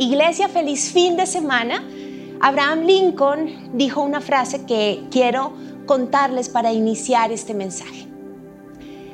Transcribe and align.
Iglesia, 0.00 0.48
feliz 0.48 0.90
fin 0.94 1.18
de 1.18 1.26
semana. 1.26 1.86
Abraham 2.40 2.84
Lincoln 2.86 3.76
dijo 3.76 4.00
una 4.00 4.22
frase 4.22 4.64
que 4.64 5.02
quiero 5.10 5.52
contarles 5.84 6.48
para 6.48 6.72
iniciar 6.72 7.30
este 7.32 7.52
mensaje. 7.52 8.06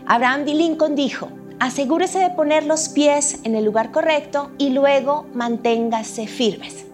Abraham 0.07 0.45
Lincoln 0.45 0.95
dijo, 0.95 1.29
asegúrese 1.59 2.21
de 2.21 2.31
poner 2.31 2.67
los 2.67 2.89
pies 2.89 3.41
en 3.43 3.57
el 3.57 3.65
lugar 3.65 3.91
correcto 3.91 4.53
y 4.59 4.71
luego 4.71 5.27
manténgase 5.35 6.29
firmes. 6.29 6.87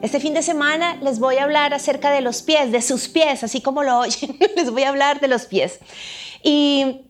Este 0.00 0.20
fin 0.20 0.32
de 0.32 0.42
semana 0.42 0.96
les 1.02 1.18
voy 1.18 1.36
a 1.36 1.44
hablar 1.44 1.74
acerca 1.74 2.10
de 2.12 2.22
los 2.22 2.40
pies, 2.40 2.72
de 2.72 2.80
sus 2.80 3.08
pies, 3.08 3.44
así 3.44 3.60
como 3.60 3.82
lo 3.82 3.98
oyen, 3.98 4.38
les 4.56 4.70
voy 4.70 4.84
a 4.84 4.88
hablar 4.88 5.20
de 5.20 5.28
los 5.28 5.44
pies. 5.44 5.80
Y 6.42 7.02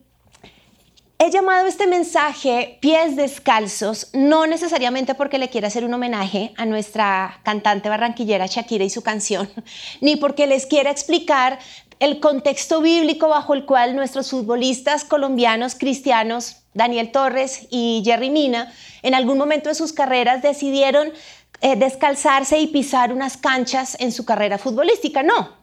He 1.17 1.31
llamado 1.31 1.65
este 1.65 1.87
mensaje 1.87 2.77
Pies 2.81 3.15
Descalzos, 3.15 4.09
no 4.11 4.47
necesariamente 4.47 5.15
porque 5.15 5.37
le 5.37 5.49
quiera 5.49 5.69
hacer 5.69 5.85
un 5.85 5.93
homenaje 5.93 6.53
a 6.57 6.65
nuestra 6.65 7.39
cantante 7.43 7.87
barranquillera 7.87 8.47
Shakira 8.47 8.83
y 8.83 8.89
su 8.89 9.01
canción, 9.01 9.49
ni 10.01 10.17
porque 10.17 10.45
les 10.45 10.65
quiera 10.65 10.91
explicar 10.91 11.57
el 11.99 12.19
contexto 12.19 12.81
bíblico 12.81 13.29
bajo 13.29 13.53
el 13.53 13.65
cual 13.65 13.95
nuestros 13.95 14.29
futbolistas 14.29 15.05
colombianos 15.05 15.75
cristianos, 15.75 16.57
Daniel 16.73 17.13
Torres 17.13 17.67
y 17.69 18.01
Jerry 18.03 18.29
Mina, 18.29 18.73
en 19.01 19.15
algún 19.15 19.37
momento 19.37 19.69
de 19.69 19.75
sus 19.75 19.93
carreras 19.93 20.41
decidieron 20.41 21.13
eh, 21.61 21.77
descalzarse 21.77 22.59
y 22.59 22.67
pisar 22.67 23.13
unas 23.13 23.37
canchas 23.37 23.95
en 24.01 24.11
su 24.11 24.25
carrera 24.25 24.57
futbolística. 24.57 25.23
No, 25.23 25.55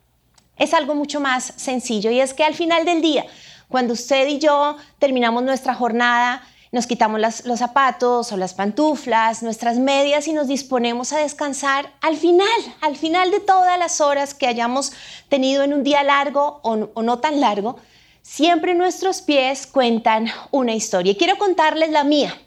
es 0.57 0.73
algo 0.73 0.95
mucho 0.95 1.21
más 1.21 1.53
sencillo 1.57 2.11
y 2.11 2.21
es 2.21 2.33
que 2.33 2.45
al 2.45 2.55
final 2.55 2.87
del 2.87 3.03
día, 3.03 3.27
cuando 3.73 3.95
usted 3.95 4.29
y 4.29 4.39
yo 4.39 4.77
terminamos 5.01 5.43
nuestra 5.43 5.75
jornada, 5.75 6.47
nos 6.71 6.87
quitamos 6.87 7.21
los 7.45 7.59
zapatos 7.59 8.31
o 8.31 8.37
las 8.37 8.55
pantuflas, 8.55 9.43
nuestras 9.43 9.79
medias 9.79 10.29
y 10.29 10.33
nos 10.33 10.47
disponemos 10.47 11.13
a 11.13 11.19
descansar 11.19 11.91
al 12.01 12.17
final, 12.17 12.47
al 12.81 12.97
final 12.97 13.31
de 13.31 13.41
todas 13.41 13.79
las 13.79 14.01
horas 14.01 14.35
que 14.35 14.47
hayamos 14.47 14.93
tenido 15.29 15.65
en 15.65 15.73
un 15.73 15.83
día 15.83 16.05
largo 16.05 16.61
o, 16.63 16.91
o 16.95 17.03
no 17.03 17.19
tan 17.19 17.41
largo, 17.41 17.77
siempre 18.23 18.75
nuestros 18.75 19.23
pies 19.23 19.67
cuentan 19.67 20.31
una 20.51 20.75
historia. 20.75 21.13
Y 21.13 21.17
quiero 21.17 21.37
contarles 21.39 21.91
la 21.91 22.05
mía. 22.05 22.39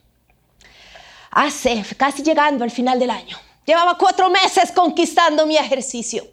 Hace 1.31 1.83
casi 1.97 2.23
llegando 2.23 2.63
al 2.63 2.71
final 2.71 2.99
del 2.99 3.09
año. 3.09 3.37
Llevaba 3.65 3.97
cuatro 3.97 4.29
meses 4.29 4.71
conquistando 4.71 5.45
mi 5.45 5.57
ejercicio 5.57 6.23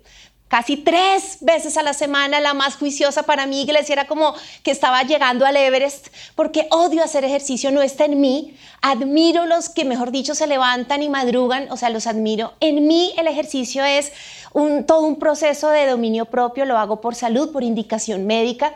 casi 0.52 0.76
tres 0.76 1.38
veces 1.40 1.78
a 1.78 1.82
la 1.82 1.94
semana, 1.94 2.38
la 2.38 2.52
más 2.52 2.76
juiciosa 2.76 3.22
para 3.22 3.46
mí, 3.46 3.62
iglesia, 3.62 3.94
era 3.94 4.06
como 4.06 4.34
que 4.62 4.70
estaba 4.70 5.02
llegando 5.02 5.46
al 5.46 5.56
Everest, 5.56 6.08
porque 6.34 6.66
odio 6.70 7.02
hacer 7.02 7.24
ejercicio, 7.24 7.70
no 7.70 7.80
está 7.80 8.04
en 8.04 8.20
mí. 8.20 8.54
Admiro 8.82 9.46
los 9.46 9.70
que, 9.70 9.86
mejor 9.86 10.10
dicho, 10.10 10.34
se 10.34 10.46
levantan 10.46 11.02
y 11.02 11.08
madrugan, 11.08 11.72
o 11.72 11.78
sea, 11.78 11.88
los 11.88 12.06
admiro. 12.06 12.52
En 12.60 12.86
mí 12.86 13.14
el 13.16 13.28
ejercicio 13.28 13.82
es 13.82 14.12
un, 14.52 14.84
todo 14.84 15.06
un 15.06 15.18
proceso 15.18 15.70
de 15.70 15.86
dominio 15.86 16.26
propio, 16.26 16.66
lo 16.66 16.76
hago 16.76 17.00
por 17.00 17.14
salud, 17.14 17.50
por 17.50 17.62
indicación 17.62 18.26
médica. 18.26 18.74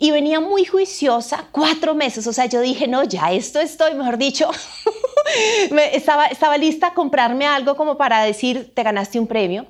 Y 0.00 0.10
venía 0.10 0.40
muy 0.40 0.64
juiciosa, 0.64 1.44
cuatro 1.52 1.94
meses, 1.94 2.26
o 2.26 2.32
sea, 2.32 2.46
yo 2.46 2.60
dije, 2.60 2.88
no, 2.88 3.04
ya 3.04 3.30
esto 3.30 3.60
estoy, 3.60 3.94
mejor 3.94 4.18
dicho, 4.18 4.50
estaba, 5.92 6.26
estaba 6.26 6.58
lista 6.58 6.94
comprarme 6.94 7.46
algo 7.46 7.76
como 7.76 7.96
para 7.96 8.24
decir, 8.24 8.72
te 8.74 8.82
ganaste 8.82 9.20
un 9.20 9.28
premio. 9.28 9.68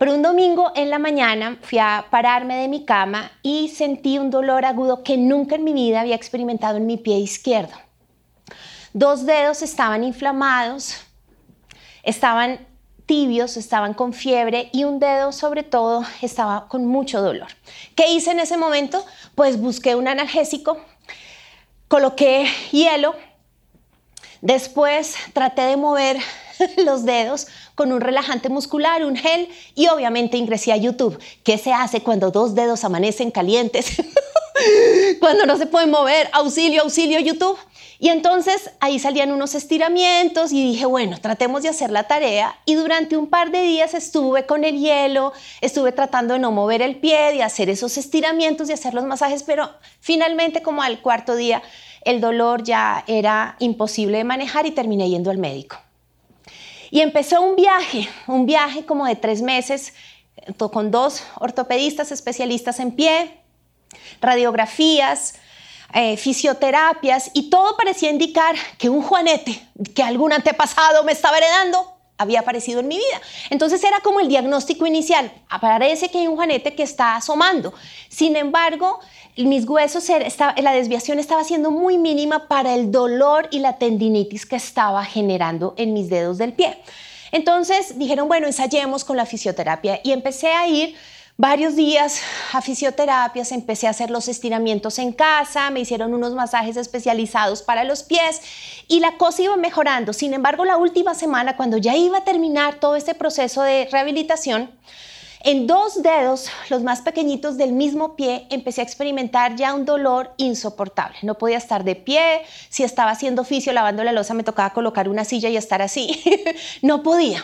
Pero 0.00 0.14
un 0.14 0.22
domingo 0.22 0.72
en 0.76 0.88
la 0.88 0.98
mañana 0.98 1.58
fui 1.60 1.78
a 1.78 2.06
pararme 2.10 2.56
de 2.56 2.68
mi 2.68 2.86
cama 2.86 3.32
y 3.42 3.68
sentí 3.68 4.18
un 4.18 4.30
dolor 4.30 4.64
agudo 4.64 5.02
que 5.02 5.18
nunca 5.18 5.56
en 5.56 5.64
mi 5.64 5.74
vida 5.74 6.00
había 6.00 6.14
experimentado 6.14 6.78
en 6.78 6.86
mi 6.86 6.96
pie 6.96 7.18
izquierdo. 7.18 7.74
Dos 8.94 9.26
dedos 9.26 9.60
estaban 9.60 10.02
inflamados, 10.02 10.96
estaban 12.02 12.66
tibios, 13.04 13.58
estaban 13.58 13.92
con 13.92 14.14
fiebre 14.14 14.70
y 14.72 14.84
un 14.84 15.00
dedo 15.00 15.32
sobre 15.32 15.64
todo 15.64 16.02
estaba 16.22 16.66
con 16.68 16.86
mucho 16.86 17.20
dolor. 17.20 17.48
¿Qué 17.94 18.10
hice 18.10 18.30
en 18.30 18.40
ese 18.40 18.56
momento? 18.56 19.04
Pues 19.34 19.60
busqué 19.60 19.96
un 19.96 20.08
analgésico, 20.08 20.78
coloqué 21.88 22.46
hielo, 22.70 23.14
después 24.40 25.14
traté 25.34 25.60
de 25.60 25.76
mover 25.76 26.16
los 26.84 27.04
dedos 27.04 27.46
con 27.74 27.92
un 27.92 28.00
relajante 28.00 28.48
muscular, 28.48 29.04
un 29.04 29.16
gel 29.16 29.48
y 29.74 29.88
obviamente 29.88 30.36
ingresé 30.36 30.72
a 30.72 30.76
YouTube. 30.76 31.18
¿Qué 31.44 31.58
se 31.58 31.72
hace 31.72 32.02
cuando 32.02 32.30
dos 32.30 32.54
dedos 32.54 32.84
amanecen 32.84 33.30
calientes? 33.30 33.96
cuando 35.20 35.46
no 35.46 35.56
se 35.56 35.66
pueden 35.66 35.90
mover, 35.90 36.28
auxilio, 36.32 36.82
auxilio 36.82 37.20
YouTube. 37.20 37.58
Y 38.02 38.08
entonces 38.08 38.70
ahí 38.80 38.98
salían 38.98 39.30
unos 39.30 39.54
estiramientos 39.54 40.52
y 40.52 40.72
dije, 40.72 40.86
bueno, 40.86 41.18
tratemos 41.20 41.62
de 41.62 41.68
hacer 41.68 41.90
la 41.90 42.04
tarea. 42.04 42.58
Y 42.64 42.74
durante 42.74 43.18
un 43.18 43.26
par 43.26 43.50
de 43.50 43.60
días 43.62 43.92
estuve 43.92 44.46
con 44.46 44.64
el 44.64 44.78
hielo, 44.78 45.34
estuve 45.60 45.92
tratando 45.92 46.34
de 46.34 46.40
no 46.40 46.50
mover 46.50 46.80
el 46.80 46.96
pie, 46.96 47.32
de 47.32 47.42
hacer 47.42 47.68
esos 47.68 47.98
estiramientos, 47.98 48.68
de 48.68 48.74
hacer 48.74 48.94
los 48.94 49.04
masajes, 49.04 49.42
pero 49.42 49.70
finalmente 50.00 50.62
como 50.62 50.82
al 50.82 51.02
cuarto 51.02 51.36
día 51.36 51.62
el 52.02 52.22
dolor 52.22 52.62
ya 52.62 53.04
era 53.06 53.56
imposible 53.58 54.16
de 54.16 54.24
manejar 54.24 54.64
y 54.64 54.70
terminé 54.70 55.10
yendo 55.10 55.30
al 55.30 55.36
médico. 55.36 55.76
Y 56.90 57.00
empezó 57.00 57.40
un 57.40 57.56
viaje, 57.56 58.08
un 58.26 58.46
viaje 58.46 58.84
como 58.84 59.06
de 59.06 59.16
tres 59.16 59.42
meses 59.42 59.94
con 60.56 60.90
dos 60.90 61.22
ortopedistas 61.36 62.12
especialistas 62.12 62.80
en 62.80 62.92
pie, 62.92 63.40
radiografías, 64.20 65.34
eh, 65.92 66.16
fisioterapias 66.16 67.30
y 67.34 67.50
todo 67.50 67.76
parecía 67.76 68.10
indicar 68.10 68.54
que 68.78 68.88
un 68.88 69.02
juanete, 69.02 69.60
que 69.94 70.02
algún 70.02 70.32
antepasado 70.32 71.02
me 71.04 71.12
estaba 71.12 71.38
heredando, 71.38 71.89
había 72.20 72.40
aparecido 72.40 72.80
en 72.80 72.88
mi 72.88 72.96
vida. 72.96 73.20
Entonces 73.48 73.82
era 73.82 74.00
como 74.00 74.20
el 74.20 74.28
diagnóstico 74.28 74.86
inicial. 74.86 75.32
Parece 75.60 76.10
que 76.10 76.18
hay 76.18 76.26
un 76.28 76.36
juanete 76.36 76.74
que 76.74 76.82
está 76.82 77.16
asomando. 77.16 77.72
Sin 78.10 78.36
embargo, 78.36 79.00
mis 79.36 79.66
huesos, 79.66 80.04
la 80.58 80.72
desviación 80.72 81.18
estaba 81.18 81.44
siendo 81.44 81.70
muy 81.70 81.96
mínima 81.96 82.46
para 82.46 82.74
el 82.74 82.92
dolor 82.92 83.48
y 83.50 83.60
la 83.60 83.78
tendinitis 83.78 84.44
que 84.44 84.56
estaba 84.56 85.02
generando 85.04 85.72
en 85.78 85.94
mis 85.94 86.10
dedos 86.10 86.36
del 86.36 86.52
pie. 86.52 86.78
Entonces 87.32 87.98
dijeron, 87.98 88.28
bueno, 88.28 88.46
ensayemos 88.46 89.02
con 89.04 89.16
la 89.16 89.24
fisioterapia 89.24 90.00
y 90.04 90.12
empecé 90.12 90.48
a 90.48 90.68
ir 90.68 90.96
varios 91.40 91.74
días 91.74 92.20
a 92.52 92.60
fisioterapias, 92.60 93.50
empecé 93.52 93.86
a 93.86 93.90
hacer 93.90 94.10
los 94.10 94.28
estiramientos 94.28 94.98
en 94.98 95.14
casa, 95.14 95.70
me 95.70 95.80
hicieron 95.80 96.12
unos 96.12 96.34
masajes 96.34 96.76
especializados 96.76 97.62
para 97.62 97.84
los 97.84 98.02
pies 98.02 98.42
y 98.88 99.00
la 99.00 99.16
cosa 99.16 99.44
iba 99.44 99.56
mejorando. 99.56 100.12
Sin 100.12 100.34
embargo, 100.34 100.66
la 100.66 100.76
última 100.76 101.14
semana, 101.14 101.56
cuando 101.56 101.78
ya 101.78 101.96
iba 101.96 102.18
a 102.18 102.24
terminar 102.24 102.74
todo 102.74 102.94
este 102.94 103.14
proceso 103.14 103.62
de 103.62 103.88
rehabilitación, 103.90 104.70
en 105.42 105.66
dos 105.66 106.02
dedos, 106.02 106.50
los 106.68 106.82
más 106.82 107.00
pequeñitos 107.00 107.56
del 107.56 107.72
mismo 107.72 108.16
pie, 108.16 108.46
empecé 108.50 108.82
a 108.82 108.84
experimentar 108.84 109.56
ya 109.56 109.72
un 109.72 109.86
dolor 109.86 110.34
insoportable. 110.36 111.16
No 111.22 111.38
podía 111.38 111.56
estar 111.56 111.84
de 111.84 111.96
pie, 111.96 112.42
si 112.68 112.82
estaba 112.82 113.12
haciendo 113.12 113.40
oficio 113.40 113.72
lavando 113.72 114.04
la 114.04 114.12
losa 114.12 114.34
me 114.34 114.44
tocaba 114.44 114.74
colocar 114.74 115.08
una 115.08 115.24
silla 115.24 115.48
y 115.48 115.56
estar 115.56 115.80
así. 115.80 116.22
no 116.82 117.02
podía. 117.02 117.42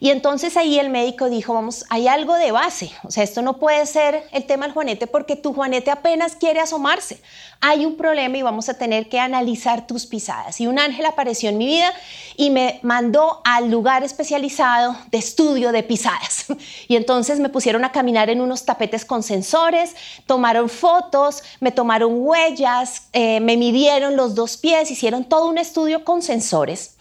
Y 0.00 0.10
entonces 0.10 0.56
ahí 0.56 0.78
el 0.78 0.90
médico 0.90 1.30
dijo, 1.30 1.54
vamos, 1.54 1.84
hay 1.88 2.08
algo 2.08 2.34
de 2.34 2.52
base, 2.52 2.90
o 3.02 3.10
sea, 3.10 3.24
esto 3.24 3.42
no 3.42 3.58
puede 3.58 3.84
ser 3.86 4.24
el 4.32 4.44
tema 4.44 4.66
del 4.66 4.74
Juanete 4.74 5.06
porque 5.06 5.36
tu 5.36 5.54
Juanete 5.54 5.90
apenas 5.90 6.36
quiere 6.36 6.60
asomarse. 6.60 7.20
Hay 7.60 7.86
un 7.86 7.96
problema 7.96 8.36
y 8.36 8.42
vamos 8.42 8.68
a 8.68 8.74
tener 8.74 9.08
que 9.08 9.18
analizar 9.18 9.86
tus 9.86 10.06
pisadas. 10.06 10.60
Y 10.60 10.66
un 10.66 10.78
ángel 10.78 11.06
apareció 11.06 11.48
en 11.48 11.58
mi 11.58 11.66
vida 11.66 11.92
y 12.36 12.50
me 12.50 12.80
mandó 12.82 13.40
al 13.44 13.70
lugar 13.70 14.04
especializado 14.04 14.96
de 15.10 15.18
estudio 15.18 15.72
de 15.72 15.82
pisadas. 15.82 16.46
Y 16.88 16.96
entonces 16.96 17.40
me 17.40 17.48
pusieron 17.48 17.84
a 17.84 17.92
caminar 17.92 18.30
en 18.30 18.40
unos 18.40 18.64
tapetes 18.64 19.04
con 19.04 19.22
sensores, 19.22 19.96
tomaron 20.26 20.68
fotos, 20.68 21.42
me 21.60 21.72
tomaron 21.72 22.12
huellas, 22.16 23.08
eh, 23.12 23.40
me 23.40 23.56
midieron 23.56 24.16
los 24.16 24.34
dos 24.34 24.56
pies, 24.56 24.90
hicieron 24.90 25.24
todo 25.24 25.48
un 25.48 25.58
estudio 25.58 26.04
con 26.04 26.22
sensores. 26.22 26.96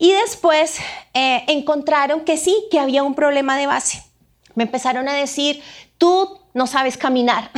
Y 0.00 0.12
después 0.12 0.78
eh, 1.12 1.44
encontraron 1.46 2.22
que 2.22 2.38
sí, 2.38 2.66
que 2.70 2.80
había 2.80 3.02
un 3.02 3.14
problema 3.14 3.58
de 3.58 3.66
base. 3.66 4.02
Me 4.54 4.64
empezaron 4.64 5.06
a 5.10 5.12
decir, 5.12 5.62
tú 5.98 6.40
no 6.54 6.66
sabes 6.66 6.96
caminar. 6.96 7.50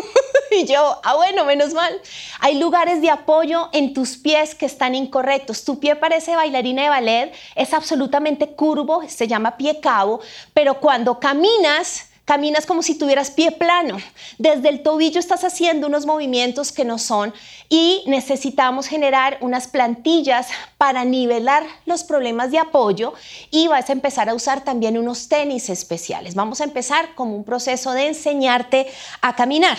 y 0.52 0.64
yo, 0.64 1.00
ah, 1.02 1.16
bueno, 1.16 1.44
menos 1.44 1.74
mal. 1.74 2.00
Hay 2.38 2.60
lugares 2.60 3.02
de 3.02 3.10
apoyo 3.10 3.68
en 3.72 3.94
tus 3.94 4.16
pies 4.16 4.54
que 4.54 4.64
están 4.64 4.94
incorrectos. 4.94 5.64
Tu 5.64 5.80
pie 5.80 5.96
parece 5.96 6.36
bailarina 6.36 6.84
de 6.84 6.88
ballet, 6.88 7.32
es 7.56 7.74
absolutamente 7.74 8.52
curvo, 8.54 9.02
se 9.08 9.26
llama 9.26 9.56
pie 9.56 9.80
cabo, 9.80 10.20
pero 10.54 10.78
cuando 10.78 11.18
caminas 11.18 12.07
Caminas 12.28 12.66
como 12.66 12.82
si 12.82 12.94
tuvieras 12.94 13.30
pie 13.30 13.52
plano. 13.52 13.96
Desde 14.36 14.68
el 14.68 14.82
tobillo 14.82 15.18
estás 15.18 15.44
haciendo 15.44 15.86
unos 15.86 16.04
movimientos 16.04 16.72
que 16.72 16.84
no 16.84 16.98
son 16.98 17.32
y 17.70 18.02
necesitamos 18.04 18.86
generar 18.86 19.38
unas 19.40 19.66
plantillas 19.66 20.48
para 20.76 21.06
nivelar 21.06 21.64
los 21.86 22.04
problemas 22.04 22.50
de 22.50 22.58
apoyo 22.58 23.14
y 23.50 23.66
vas 23.68 23.88
a 23.88 23.94
empezar 23.94 24.28
a 24.28 24.34
usar 24.34 24.62
también 24.62 24.98
unos 24.98 25.30
tenis 25.30 25.70
especiales. 25.70 26.34
Vamos 26.34 26.60
a 26.60 26.64
empezar 26.64 27.14
como 27.14 27.34
un 27.34 27.44
proceso 27.44 27.92
de 27.92 28.08
enseñarte 28.08 28.88
a 29.22 29.34
caminar. 29.34 29.78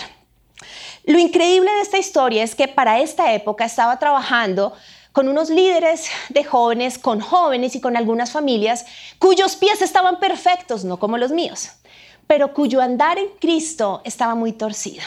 Lo 1.04 1.20
increíble 1.20 1.70
de 1.70 1.82
esta 1.82 1.98
historia 1.98 2.42
es 2.42 2.56
que 2.56 2.66
para 2.66 2.98
esta 2.98 3.32
época 3.32 3.64
estaba 3.64 4.00
trabajando 4.00 4.72
con 5.12 5.28
unos 5.28 5.50
líderes 5.50 6.06
de 6.30 6.42
jóvenes, 6.42 6.98
con 6.98 7.20
jóvenes 7.20 7.76
y 7.76 7.80
con 7.80 7.96
algunas 7.96 8.32
familias 8.32 8.86
cuyos 9.20 9.54
pies 9.54 9.82
estaban 9.82 10.18
perfectos, 10.18 10.84
no 10.84 10.98
como 10.98 11.16
los 11.16 11.30
míos, 11.30 11.70
pero 12.30 12.54
cuyo 12.54 12.80
andar 12.80 13.18
en 13.18 13.26
Cristo 13.40 14.02
estaba 14.04 14.36
muy 14.36 14.52
torcido. 14.52 15.02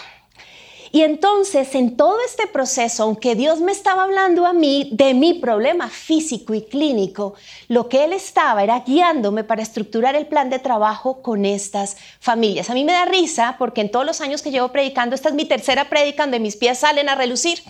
Y 0.92 1.04
entonces 1.04 1.74
en 1.74 1.96
todo 1.96 2.18
este 2.28 2.48
proceso, 2.48 3.04
aunque 3.04 3.34
Dios 3.34 3.62
me 3.62 3.72
estaba 3.72 4.04
hablando 4.04 4.46
a 4.46 4.52
mí 4.52 4.90
de 4.92 5.14
mi 5.14 5.36
problema 5.36 5.88
físico 5.88 6.54
y 6.54 6.64
clínico, 6.64 7.36
lo 7.70 7.88
que 7.88 8.04
Él 8.04 8.12
estaba 8.12 8.62
era 8.62 8.82
guiándome 8.82 9.46
para 9.46 9.64
estructurar 9.64 10.18
el 10.18 10.28
plan 10.28 10.50
de 10.50 10.60
trabajo 10.60 11.22
con 11.22 11.46
estas 11.46 11.96
familias. 12.20 12.70
A 12.70 12.74
mí 12.74 12.84
me 12.84 12.92
da 12.92 13.06
risa 13.06 13.56
porque 13.58 13.80
en 13.80 13.90
todos 13.90 14.06
los 14.06 14.20
años 14.20 14.42
que 14.42 14.52
llevo 14.52 14.74
predicando, 14.74 15.16
esta 15.16 15.30
es 15.30 15.36
mi 15.36 15.46
tercera 15.46 15.88
predica 15.88 16.24
donde 16.24 16.42
mis 16.42 16.58
pies 16.58 16.80
salen 16.80 17.08
a 17.08 17.16
relucir. 17.16 17.64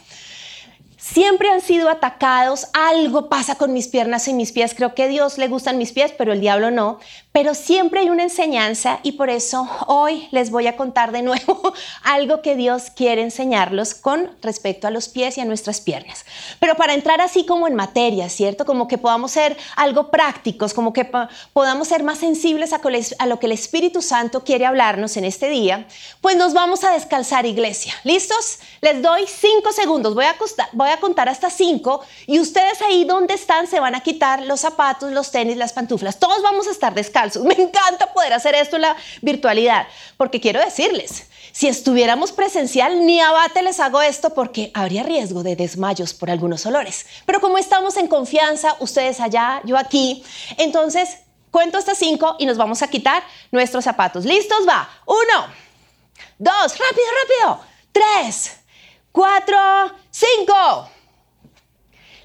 Siempre 1.03 1.49
han 1.49 1.59
sido 1.59 1.89
atacados, 1.89 2.67
algo 2.71 3.27
pasa 3.27 3.55
con 3.55 3.73
mis 3.73 3.89
piernas 3.89 4.29
y 4.29 4.33
mis 4.33 4.53
pies, 4.53 4.73
creo 4.73 4.95
que 4.95 5.03
a 5.03 5.07
Dios 5.09 5.37
le 5.37 5.49
gustan 5.49 5.77
mis 5.77 5.91
pies, 5.91 6.13
pero 6.17 6.31
el 6.31 6.39
diablo 6.39 6.71
no 6.71 6.99
pero 7.33 7.55
siempre 7.55 7.99
hay 7.99 8.09
una 8.11 8.23
enseñanza 8.23 8.99
y 9.01 9.13
por 9.13 9.31
eso 9.31 9.67
hoy 9.87 10.27
les 10.31 10.51
voy 10.51 10.67
a 10.67 10.77
contar 10.77 11.11
de 11.11 11.23
nuevo 11.23 11.73
algo 12.03 12.43
que 12.43 12.55
Dios 12.55 12.91
quiere 12.95 13.23
enseñarlos 13.23 13.95
con 13.95 14.29
respecto 14.43 14.87
a 14.87 14.91
los 14.91 15.09
pies 15.09 15.37
y 15.37 15.41
a 15.41 15.45
nuestras 15.45 15.81
piernas. 15.81 16.25
Pero 16.59 16.75
para 16.75 16.93
entrar 16.93 17.21
así 17.21 17.43
como 17.43 17.67
en 17.67 17.73
materia, 17.73 18.29
¿cierto? 18.29 18.65
Como 18.65 18.87
que 18.87 18.99
podamos 18.99 19.31
ser 19.31 19.57
algo 19.75 20.11
prácticos, 20.11 20.75
como 20.75 20.93
que 20.93 21.09
podamos 21.53 21.87
ser 21.87 22.03
más 22.03 22.19
sensibles 22.19 22.71
a 22.71 23.25
lo 23.25 23.39
que 23.39 23.47
el 23.47 23.51
Espíritu 23.51 24.03
Santo 24.03 24.43
quiere 24.43 24.67
hablarnos 24.67 25.17
en 25.17 25.25
este 25.25 25.49
día, 25.49 25.87
pues 26.21 26.37
nos 26.37 26.53
vamos 26.53 26.83
a 26.83 26.91
descalzar 26.91 27.47
iglesia. 27.47 27.95
¿Listos? 28.03 28.59
Les 28.81 29.01
doy 29.01 29.25
cinco 29.25 29.71
segundos, 29.71 30.13
voy 30.13 30.25
a, 30.25 30.35
voy 30.73 30.89
a 30.89 30.92
contar 30.99 31.29
hasta 31.29 31.49
cinco 31.49 32.01
y 32.27 32.39
ustedes 32.39 32.81
ahí 32.81 33.05
donde 33.05 33.33
están 33.33 33.67
se 33.67 33.79
van 33.79 33.95
a 33.95 34.01
quitar 34.01 34.43
los 34.43 34.61
zapatos, 34.61 35.11
los 35.11 35.31
tenis, 35.31 35.57
las 35.57 35.73
pantuflas. 35.73 36.19
Todos 36.19 36.41
vamos 36.41 36.67
a 36.67 36.71
estar 36.71 36.93
descalzos 36.93 37.43
Me 37.43 37.55
encanta 37.55 38.13
poder 38.13 38.33
hacer 38.33 38.55
esto 38.55 38.75
en 38.77 38.83
la 38.83 38.95
virtualidad, 39.21 39.87
porque 40.17 40.39
quiero 40.39 40.59
decirles, 40.59 41.27
si 41.51 41.67
estuviéramos 41.67 42.31
presencial, 42.31 43.05
ni 43.05 43.21
abate 43.21 43.61
les 43.61 43.79
hago 43.79 44.01
esto 44.01 44.33
porque 44.33 44.71
habría 44.73 45.03
riesgo 45.03 45.43
de 45.43 45.55
desmayos 45.55 46.13
por 46.13 46.31
algunos 46.31 46.65
olores. 46.65 47.05
Pero 47.25 47.41
como 47.41 47.57
estamos 47.57 47.95
en 47.97 48.07
confianza, 48.07 48.75
ustedes 48.79 49.19
allá, 49.19 49.61
yo 49.63 49.77
aquí, 49.77 50.23
entonces 50.57 51.17
cuento 51.51 51.77
hasta 51.77 51.93
cinco 51.93 52.35
y 52.39 52.47
nos 52.47 52.57
vamos 52.57 52.81
a 52.81 52.87
quitar 52.87 53.23
nuestros 53.51 53.83
zapatos. 53.83 54.25
¿Listos? 54.25 54.67
Va. 54.67 54.89
Uno, 55.05 55.47
dos, 56.39 56.77
rápido, 56.79 57.07
rápido. 57.21 57.65
Tres, 57.91 58.62
cuatro, 59.13 59.57
cinco. 60.11 60.89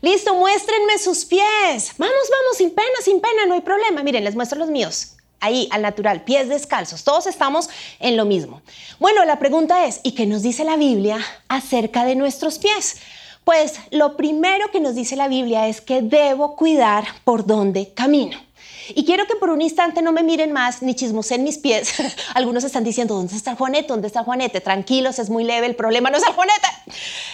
Listo, 0.01 0.35
muéstrenme 0.35 0.99
sus 0.99 1.25
pies. 1.25 1.93
Vamos, 1.99 2.31
vamos, 2.31 2.57
sin 2.57 2.71
pena, 2.71 2.89
sin 3.03 3.21
pena, 3.21 3.47
no 3.47 3.55
hay 3.55 3.61
problema. 3.61 4.03
Miren, 4.03 4.25
les 4.25 4.35
muestro 4.35 4.59
los 4.59 4.71
míos. 4.71 5.15
Ahí, 5.41 5.69
al 5.71 5.83
natural, 5.83 6.25
pies 6.25 6.49
descalzos. 6.49 7.05
Todos 7.05 7.27
estamos 7.27 7.69
en 8.01 8.17
lo 8.17 8.25
mismo. 8.25 8.63
Bueno, 8.99 9.25
la 9.25 9.39
pregunta 9.39 9.87
es, 9.87 10.01
¿y 10.03 10.13
qué 10.13 10.27
nos 10.27 10.43
dice 10.43 10.65
la 10.65 10.77
Biblia 10.77 11.25
acerca 11.49 12.05
de 12.05 12.17
nuestros 12.17 12.59
pies? 12.59 12.97
Pues 13.45 13.75
lo 13.91 14.17
primero 14.17 14.71
que 14.71 14.81
nos 14.81 14.95
dice 14.95 15.15
la 15.15 15.29
Biblia 15.29 15.69
es 15.69 15.81
que 15.81 16.03
debo 16.03 16.57
cuidar 16.57 17.07
por 17.25 17.47
dónde 17.47 17.93
camino. 17.95 18.48
Y 18.95 19.05
quiero 19.05 19.27
que 19.27 19.37
por 19.37 19.51
un 19.51 19.61
instante 19.61 20.03
no 20.03 20.13
me 20.13 20.23
miren 20.23 20.53
más 20.53 20.83
ni 20.83 20.95
chismosen 20.95 21.45
mis 21.45 21.59
pies. 21.59 21.95
Algunos 22.35 22.65
están 22.65 22.85
diciendo, 22.85 23.15
¿dónde 23.15 23.37
está 23.37 23.55
Juanete? 23.55 23.89
¿Dónde 23.89 24.07
está 24.07 24.25
Juanete? 24.25 24.61
Tranquilos, 24.61 25.19
es 25.19 25.31
muy 25.31 25.45
leve, 25.45 25.67
el 25.67 25.77
problema 25.77 26.11
no 26.11 26.17
es 26.17 26.27
el 26.27 26.33
Juanete. 26.33 26.69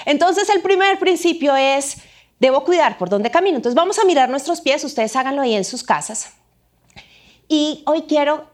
Entonces 0.04 0.48
el 0.48 0.60
primer 0.60 0.98
principio 0.98 1.54
es 1.56 1.96
Debo 2.44 2.64
cuidar 2.64 2.98
por 2.98 3.08
dónde 3.08 3.30
camino. 3.30 3.56
Entonces 3.56 3.74
vamos 3.74 3.98
a 3.98 4.04
mirar 4.04 4.28
nuestros 4.28 4.60
pies, 4.60 4.84
ustedes 4.84 5.16
háganlo 5.16 5.42
ahí 5.42 5.54
en 5.54 5.64
sus 5.64 5.82
casas. 5.82 6.34
Y 7.48 7.82
hoy 7.86 8.02
quiero, 8.02 8.50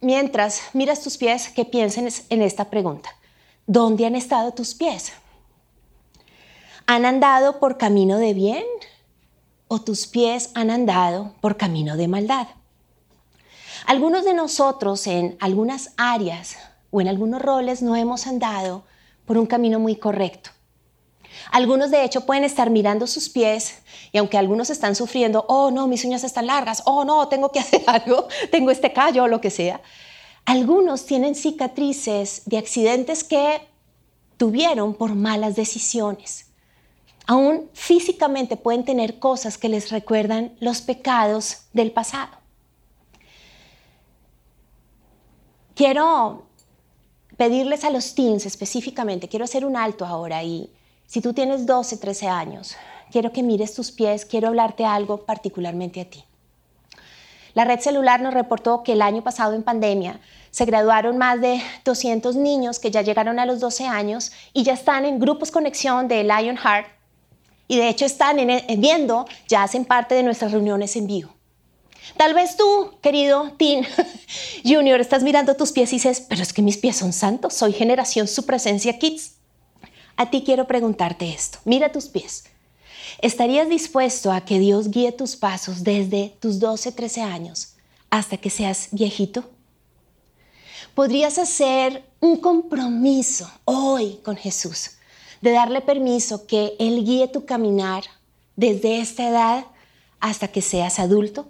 mientras 0.00 0.62
miras 0.72 1.02
tus 1.02 1.16
pies, 1.16 1.48
que 1.48 1.64
piensen 1.64 2.08
en 2.28 2.42
esta 2.42 2.70
pregunta. 2.70 3.16
¿Dónde 3.66 4.06
han 4.06 4.16
estado 4.16 4.52
tus 4.52 4.74
pies? 4.74 5.12
¿Han 6.86 7.04
andado 7.06 7.60
por 7.60 7.78
camino 7.78 8.18
de 8.18 8.34
bien 8.34 8.64
o 9.72 9.80
tus 9.80 10.08
pies 10.08 10.50
han 10.54 10.68
andado 10.68 11.32
por 11.40 11.56
camino 11.56 11.96
de 11.96 12.08
maldad? 12.08 12.48
Algunos 13.86 14.24
de 14.24 14.34
nosotros 14.34 15.06
en 15.06 15.36
algunas 15.38 15.94
áreas 15.96 16.56
o 16.90 17.00
en 17.00 17.06
algunos 17.06 17.40
roles 17.40 17.80
no 17.80 17.94
hemos 17.94 18.26
andado 18.26 18.82
por 19.24 19.38
un 19.38 19.46
camino 19.46 19.78
muy 19.78 19.94
correcto. 19.94 20.50
Algunos 21.52 21.92
de 21.92 22.02
hecho 22.02 22.26
pueden 22.26 22.42
estar 22.42 22.68
mirando 22.68 23.06
sus 23.06 23.28
pies 23.28 23.78
y 24.10 24.18
aunque 24.18 24.38
algunos 24.38 24.70
están 24.70 24.96
sufriendo, 24.96 25.44
oh 25.46 25.70
no, 25.70 25.86
mis 25.86 26.04
uñas 26.04 26.24
están 26.24 26.48
largas, 26.48 26.82
oh 26.84 27.04
no, 27.04 27.28
tengo 27.28 27.52
que 27.52 27.60
hacer 27.60 27.84
algo, 27.86 28.26
tengo 28.50 28.72
este 28.72 28.92
callo 28.92 29.22
o 29.22 29.28
lo 29.28 29.40
que 29.40 29.50
sea, 29.50 29.80
algunos 30.46 31.06
tienen 31.06 31.36
cicatrices 31.36 32.42
de 32.46 32.58
accidentes 32.58 33.22
que 33.22 33.68
tuvieron 34.36 34.94
por 34.94 35.14
malas 35.14 35.54
decisiones. 35.54 36.49
Aún 37.30 37.70
físicamente 37.74 38.56
pueden 38.56 38.84
tener 38.84 39.20
cosas 39.20 39.56
que 39.56 39.68
les 39.68 39.92
recuerdan 39.92 40.52
los 40.58 40.80
pecados 40.82 41.58
del 41.72 41.92
pasado. 41.92 42.32
Quiero 45.76 46.48
pedirles 47.36 47.84
a 47.84 47.90
los 47.90 48.16
teens 48.16 48.46
específicamente, 48.46 49.28
quiero 49.28 49.44
hacer 49.44 49.64
un 49.64 49.76
alto 49.76 50.04
ahora 50.04 50.42
y 50.42 50.72
si 51.06 51.20
tú 51.20 51.32
tienes 51.32 51.66
12, 51.66 51.98
13 51.98 52.26
años, 52.26 52.74
quiero 53.12 53.30
que 53.30 53.44
mires 53.44 53.74
tus 53.74 53.92
pies, 53.92 54.26
quiero 54.26 54.48
hablarte 54.48 54.84
algo 54.84 55.24
particularmente 55.24 56.00
a 56.00 56.10
ti. 56.10 56.24
La 57.54 57.64
red 57.64 57.78
celular 57.78 58.20
nos 58.20 58.34
reportó 58.34 58.82
que 58.82 58.94
el 58.94 59.02
año 59.02 59.22
pasado 59.22 59.54
en 59.54 59.62
pandemia 59.62 60.18
se 60.50 60.64
graduaron 60.64 61.16
más 61.16 61.40
de 61.40 61.62
200 61.84 62.34
niños 62.34 62.80
que 62.80 62.90
ya 62.90 63.02
llegaron 63.02 63.38
a 63.38 63.46
los 63.46 63.60
12 63.60 63.86
años 63.86 64.32
y 64.52 64.64
ya 64.64 64.72
están 64.72 65.04
en 65.04 65.20
grupos 65.20 65.52
conexión 65.52 66.08
de 66.08 66.24
Lionheart 66.24 66.98
y 67.70 67.76
de 67.76 67.88
hecho 67.88 68.04
están 68.04 68.38
viendo, 68.78 69.26
ya 69.46 69.62
hacen 69.62 69.84
parte 69.84 70.16
de 70.16 70.24
nuestras 70.24 70.50
reuniones 70.50 70.96
en 70.96 71.06
vivo. 71.06 71.32
Tal 72.16 72.34
vez 72.34 72.56
tú, 72.56 72.96
querido 73.00 73.52
Teen 73.58 73.86
Junior, 74.64 75.00
estás 75.00 75.22
mirando 75.22 75.54
tus 75.54 75.70
pies 75.70 75.92
y 75.92 75.96
dices, 75.96 76.20
pero 76.28 76.42
es 76.42 76.52
que 76.52 76.62
mis 76.62 76.78
pies 76.78 76.96
son 76.96 77.12
santos, 77.12 77.54
soy 77.54 77.72
generación 77.72 78.26
su 78.26 78.44
presencia 78.44 78.98
kids. 78.98 79.34
A 80.16 80.30
ti 80.30 80.42
quiero 80.44 80.66
preguntarte 80.66 81.32
esto. 81.32 81.58
Mira 81.64 81.92
tus 81.92 82.08
pies. 82.08 82.42
¿Estarías 83.20 83.68
dispuesto 83.68 84.32
a 84.32 84.40
que 84.40 84.58
Dios 84.58 84.90
guíe 84.90 85.12
tus 85.12 85.36
pasos 85.36 85.84
desde 85.84 86.34
tus 86.40 86.58
12, 86.58 86.90
13 86.90 87.20
años 87.20 87.76
hasta 88.10 88.36
que 88.36 88.50
seas 88.50 88.88
viejito? 88.90 89.48
¿Podrías 90.96 91.38
hacer 91.38 92.02
un 92.18 92.36
compromiso 92.38 93.48
hoy 93.64 94.18
con 94.24 94.36
Jesús 94.36 94.96
de 95.40 95.52
darle 95.52 95.80
permiso 95.80 96.46
que 96.46 96.74
Él 96.78 97.04
guíe 97.04 97.28
tu 97.28 97.44
caminar 97.44 98.04
desde 98.56 99.00
esta 99.00 99.28
edad 99.28 99.64
hasta 100.20 100.48
que 100.48 100.62
seas 100.62 100.98
adulto? 100.98 101.46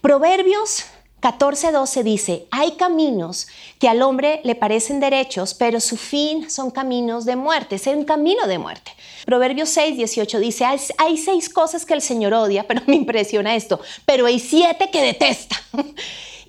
Proverbios 0.00 0.84
14:12 1.24 2.02
dice, 2.02 2.46
hay 2.50 2.72
caminos 2.72 3.46
que 3.78 3.88
al 3.88 4.02
hombre 4.02 4.42
le 4.44 4.54
parecen 4.54 5.00
derechos, 5.00 5.54
pero 5.54 5.80
su 5.80 5.96
fin 5.96 6.50
son 6.50 6.70
caminos 6.70 7.24
de 7.24 7.34
muerte, 7.34 7.76
es 7.76 7.86
un 7.86 8.04
camino 8.04 8.46
de 8.46 8.58
muerte. 8.58 8.92
Proverbios 9.24 9.74
6:18 9.74 10.38
dice, 10.38 10.66
hay, 10.66 11.16
seis 11.16 11.48
cosas 11.48 11.86
que 11.86 11.94
el 11.94 12.02
Señor 12.02 12.34
odia, 12.34 12.66
pero 12.68 12.82
me 12.86 12.96
impresiona 12.96 13.56
esto, 13.56 13.80
pero 14.04 14.26
hay 14.26 14.38
siete 14.38 14.90
que 14.90 15.00
detesta. 15.00 15.56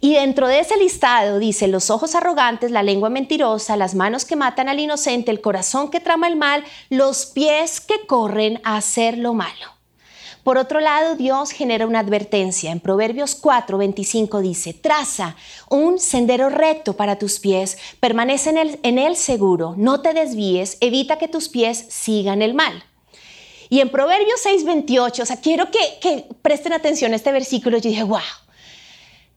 Y 0.06 0.14
dentro 0.14 0.48
de 0.48 0.60
ese 0.60 0.78
listado 0.78 1.40
dice 1.40 1.68
los 1.68 1.90
ojos 1.90 2.14
arrogantes, 2.14 2.70
la 2.70 2.84
lengua 2.84 3.10
mentirosa, 3.10 3.76
las 3.76 3.96
manos 3.96 4.24
que 4.24 4.36
matan 4.36 4.70
al 4.70 4.80
inocente, 4.80 5.32
el 5.32 5.42
corazón 5.42 5.90
que 5.90 6.00
trama 6.00 6.28
el 6.28 6.36
mal, 6.36 6.64
los 6.92 7.26
pies 7.26 7.82
que 7.82 8.06
corren 8.06 8.62
a 8.64 8.78
hacer 8.78 9.18
lo 9.18 9.34
malo. 9.34 9.74
Por 10.44 10.60
otro 10.60 10.80
lado, 10.80 11.16
Dios 11.16 11.50
genera 11.50 11.88
una 11.88 12.02
advertencia. 12.02 12.72
En 12.72 12.82
Proverbios 12.82 13.34
4, 13.34 13.80
25 13.80 14.42
dice, 14.42 14.74
traza 14.74 15.36
un 15.72 15.98
sendero 15.98 16.50
recto 16.50 16.96
para 16.96 17.18
tus 17.18 17.40
pies, 17.40 17.76
permanece 18.00 18.78
en 18.84 19.00
él, 19.00 19.16
seguro, 19.16 19.74
no 19.76 20.02
te 20.02 20.14
desvíes, 20.14 20.78
evita 20.82 21.18
que 21.18 21.30
tus 21.30 21.50
pies 21.50 21.84
sigan 21.90 22.44
el 22.44 22.54
mal. 22.54 22.84
Y 23.70 23.80
en 23.80 23.90
Proverbios 23.90 24.40
6, 24.44 24.66
28, 24.66 25.24
o 25.24 25.26
sea, 25.26 25.42
quiero 25.42 25.72
que, 25.72 25.80
que 26.00 26.28
presten 26.44 26.74
atención 26.74 27.14
a 27.14 27.16
este 27.16 27.32
versículo. 27.32 27.80
Yo 27.80 27.90
dije, 27.90 28.04
wow, 28.04 28.20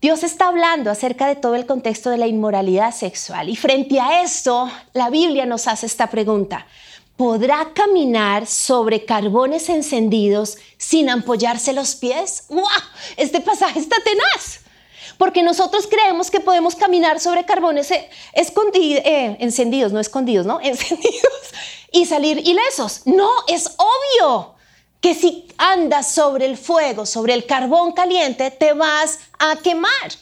Dios 0.00 0.22
está 0.22 0.48
hablando 0.48 0.90
acerca 0.90 1.26
de 1.26 1.36
todo 1.36 1.56
el 1.56 1.66
contexto 1.66 2.10
de 2.10 2.18
la 2.18 2.26
inmoralidad 2.26 2.94
sexual. 2.94 3.48
Y 3.48 3.56
frente 3.56 3.98
a 3.98 4.22
esto, 4.22 4.70
la 4.92 5.10
Biblia 5.10 5.44
nos 5.44 5.66
hace 5.66 5.86
esta 5.86 6.08
pregunta 6.08 6.66
podrá 7.18 7.72
caminar 7.74 8.46
sobre 8.46 9.04
carbones 9.04 9.68
encendidos 9.68 10.56
sin 10.78 11.10
ampollarse 11.10 11.72
los 11.72 11.96
pies. 11.96 12.44
¡Wow! 12.48 12.64
Este 13.16 13.40
pasaje 13.40 13.80
está 13.80 13.96
tenaz. 14.04 14.60
Porque 15.18 15.42
nosotros 15.42 15.88
creemos 15.88 16.30
que 16.30 16.38
podemos 16.38 16.76
caminar 16.76 17.18
sobre 17.18 17.44
carbones 17.44 17.90
eh, 17.90 18.08
eh, 18.34 19.36
encendidos, 19.40 19.92
no 19.92 19.98
escondidos, 19.98 20.46
¿no? 20.46 20.60
Encendidos 20.62 21.42
y 21.90 22.06
salir 22.06 22.38
ilesos. 22.38 23.02
No, 23.04 23.28
es 23.48 23.66
obvio 23.76 24.54
que 25.00 25.14
si 25.14 25.46
andas 25.56 26.12
sobre 26.12 26.46
el 26.46 26.56
fuego, 26.56 27.06
sobre 27.06 27.34
el 27.34 27.46
carbón 27.46 27.92
caliente, 27.92 28.50
te 28.50 28.72
vas 28.72 29.20
a 29.38 29.56
quemar. 29.56 30.12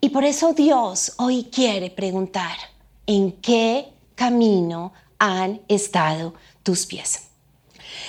Y 0.00 0.10
por 0.10 0.24
eso 0.24 0.52
Dios 0.52 1.12
hoy 1.18 1.44
quiere 1.52 1.90
preguntar, 1.90 2.56
¿en 3.06 3.32
qué 3.32 3.92
camino 4.14 4.92
han 5.18 5.60
estado 5.68 6.34
tus 6.62 6.86
pies? 6.86 7.29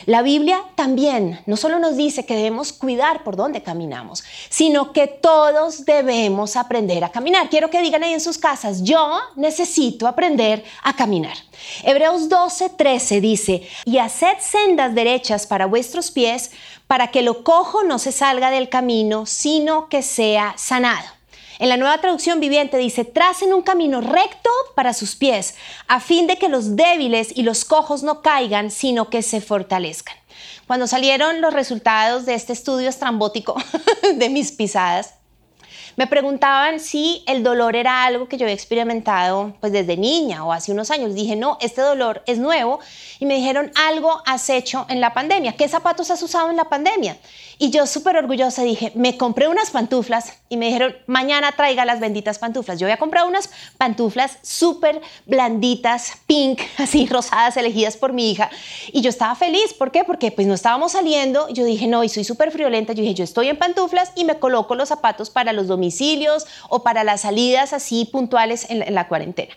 La 0.06 0.22
Biblia 0.22 0.64
también 0.76 1.42
no 1.46 1.58
solo 1.58 1.80
nos 1.80 1.98
dice 1.98 2.26
que 2.26 2.36
debemos 2.36 2.74
cuidar 2.74 3.24
por 3.24 3.36
dónde 3.36 3.64
caminamos, 3.64 4.24
sino 4.50 4.92
que 4.94 5.08
todos 5.08 5.86
debemos 5.86 6.56
aprender 6.56 7.04
a 7.04 7.12
caminar. 7.12 7.50
Quiero 7.50 7.70
que 7.70 7.82
digan 7.82 8.04
ahí 8.04 8.14
en 8.14 8.22
sus 8.22 8.38
casas, 8.38 8.84
yo 8.84 9.20
necesito 9.36 10.08
aprender 10.08 10.64
a 10.84 10.96
caminar. 10.96 11.38
Hebreos 11.84 12.30
12, 12.30 12.70
13 12.70 13.22
dice, 13.22 13.68
y 13.86 13.98
haced 13.98 14.38
sendas 14.40 14.96
derechas 14.96 15.46
para 15.48 15.66
vuestros 15.66 16.12
pies, 16.12 16.52
para 16.88 17.08
que 17.08 17.22
lo 17.22 17.44
cojo 17.44 17.84
no 17.84 18.00
se 18.00 18.12
salga 18.12 18.52
del 18.52 18.70
camino, 18.70 19.26
sino 19.26 19.88
que 19.88 20.02
sea 20.02 20.56
sanado. 20.58 21.21
En 21.62 21.70
la 21.70 21.78
nueva 21.78 22.00
traducción 22.00 22.40
viviente 22.40 22.78
dice, 22.78 23.06
tracen 23.06 23.54
un 23.54 23.62
camino 23.62 24.02
recto 24.02 24.50
para 24.74 24.96
sus 24.96 25.16
pies, 25.16 25.54
a 25.88 26.00
fin 26.00 26.26
de 26.26 26.38
que 26.38 26.50
los 26.50 26.76
débiles 26.76 27.32
y 27.36 27.44
los 27.44 27.66
cojos 27.66 28.02
no 28.02 28.24
caigan, 28.24 28.72
sino 28.72 29.12
que 29.12 29.22
se 29.22 29.42
fortalezcan. 29.42 30.16
Cuando 30.66 30.88
salieron 30.88 31.40
los 31.40 31.54
resultados 31.54 32.26
de 32.26 32.34
este 32.34 32.54
estudio 32.54 32.90
estrambótico 32.90 33.56
de 34.16 34.30
mis 34.30 34.52
pisadas, 34.52 35.14
me 35.98 36.08
preguntaban 36.08 36.80
si 36.80 37.24
el 37.28 37.44
dolor 37.44 37.76
era 37.76 38.06
algo 38.06 38.28
que 38.28 38.38
yo 38.38 38.46
había 38.46 38.56
experimentado 38.56 39.54
pues 39.60 39.74
desde 39.74 39.98
niña 39.98 40.46
o 40.46 40.54
hace 40.54 40.72
unos 40.72 40.90
años. 40.90 41.14
Dije, 41.14 41.36
no, 41.36 41.58
este 41.60 41.82
dolor 41.82 42.24
es 42.26 42.38
nuevo. 42.38 42.80
Y 43.20 43.26
me 43.26 43.36
dijeron, 43.36 43.72
algo 43.76 44.22
has 44.26 44.50
hecho 44.50 44.86
en 44.90 45.02
la 45.02 45.14
pandemia. 45.14 45.54
¿Qué 45.54 45.68
zapatos 45.68 46.10
has 46.10 46.24
usado 46.24 46.50
en 46.50 46.56
la 46.56 46.70
pandemia? 46.70 47.18
Y 47.64 47.70
yo 47.70 47.86
súper 47.86 48.18
orgullosa 48.18 48.64
dije, 48.64 48.92
me 48.96 49.18
compré 49.18 49.48
unas 49.48 49.70
pantuflas 49.70 50.34
y 50.50 50.58
me 50.58 50.66
dijeron, 50.66 50.96
mañana 51.06 51.52
traiga 51.52 51.86
las 51.86 52.00
benditas 52.00 52.40
pantuflas. 52.40 52.80
Yo 52.80 52.88
había 52.88 52.98
comprado 52.98 53.28
unas 53.28 53.52
pantuflas 53.78 54.40
súper 54.42 55.00
blanditas, 55.28 56.14
pink, 56.26 56.60
así 56.80 57.06
rosadas, 57.06 57.58
elegidas 57.58 57.98
por 57.98 58.14
mi 58.14 58.32
hija. 58.32 58.50
Y 58.92 59.02
yo 59.02 59.12
estaba 59.12 59.36
feliz. 59.36 59.76
¿Por 59.76 59.92
qué? 59.92 60.04
Porque 60.04 60.32
pues 60.32 60.48
no 60.48 60.56
estábamos 60.56 60.94
saliendo. 60.94 61.50
Yo 61.50 61.64
dije, 61.64 61.86
no, 61.86 62.04
y 62.04 62.10
soy 62.10 62.24
súper 62.24 62.50
friolenta. 62.50 62.94
Yo 62.94 63.04
dije, 63.04 63.14
yo 63.14 63.24
estoy 63.24 63.50
en 63.50 63.58
pantuflas 63.60 64.12
y 64.16 64.26
me 64.26 64.40
coloco 64.40 64.74
los 64.74 64.90
zapatos 64.90 65.30
para 65.30 65.54
los 65.54 65.68
domicilios 65.68 66.48
o 66.68 66.82
para 66.82 67.04
las 67.04 67.22
salidas 67.22 67.74
así 67.74 68.06
puntuales 68.06 68.72
en 68.72 68.80
la, 68.80 68.86
en 68.86 68.96
la 68.96 69.08
cuarentena. 69.08 69.54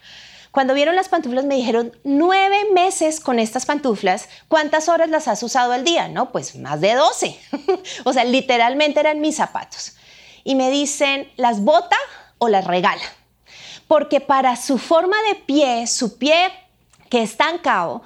Cuando 0.54 0.72
vieron 0.72 0.94
las 0.94 1.08
pantuflas 1.08 1.44
me 1.44 1.56
dijeron, 1.56 1.98
nueve 2.04 2.56
meses 2.72 3.18
con 3.18 3.40
estas 3.40 3.66
pantuflas, 3.66 4.28
¿cuántas 4.46 4.88
horas 4.88 5.08
las 5.08 5.26
has 5.26 5.42
usado 5.42 5.72
al 5.72 5.82
día? 5.82 6.06
No, 6.06 6.30
pues 6.30 6.54
más 6.54 6.80
de 6.80 6.94
12. 6.94 7.40
o 8.04 8.12
sea, 8.12 8.22
literalmente 8.22 9.00
eran 9.00 9.20
mis 9.20 9.34
zapatos. 9.34 9.96
Y 10.44 10.54
me 10.54 10.70
dicen, 10.70 11.28
¿las 11.34 11.60
bota 11.60 11.96
o 12.38 12.46
las 12.46 12.68
regala? 12.68 13.02
Porque 13.88 14.20
para 14.20 14.54
su 14.54 14.78
forma 14.78 15.16
de 15.28 15.34
pie, 15.34 15.88
su 15.88 16.18
pie 16.18 16.52
que 17.10 17.22
está 17.22 17.50
en 17.50 17.58
cabo, 17.58 18.02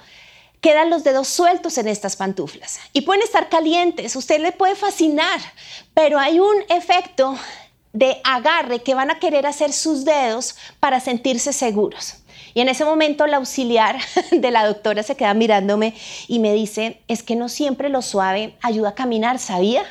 quedan 0.59 0.89
los 0.89 1.03
dedos 1.03 1.27
sueltos 1.27 1.77
en 1.77 1.87
estas 1.87 2.15
pantuflas 2.15 2.79
y 2.93 3.01
pueden 3.01 3.21
estar 3.21 3.47
calientes, 3.49 4.15
usted 4.15 4.39
le 4.39 4.53
puede 4.53 4.75
fascinar, 4.75 5.39
pero 5.93 6.17
hay 6.17 6.39
un 6.39 6.55
efecto 6.69 7.37
de 7.93 8.19
agarre 8.23 8.81
que 8.81 8.95
van 8.95 9.11
a 9.11 9.19
querer 9.19 9.45
hacer 9.45 9.71
sus 9.71 10.03
dedos 10.03 10.55
para 10.79 10.99
sentirse 10.99 11.53
seguros. 11.53 12.18
Y 12.53 12.61
en 12.61 12.69
ese 12.69 12.85
momento 12.85 13.27
la 13.27 13.37
auxiliar 13.37 13.99
de 14.31 14.51
la 14.51 14.65
doctora 14.65 15.03
se 15.03 15.15
queda 15.15 15.33
mirándome 15.33 15.93
y 16.27 16.39
me 16.39 16.53
dice, 16.53 17.01
es 17.07 17.23
que 17.23 17.35
no 17.35 17.49
siempre 17.49 17.89
lo 17.89 18.01
suave 18.01 18.55
ayuda 18.61 18.89
a 18.89 18.95
caminar, 18.95 19.39
¿sabía? 19.39 19.83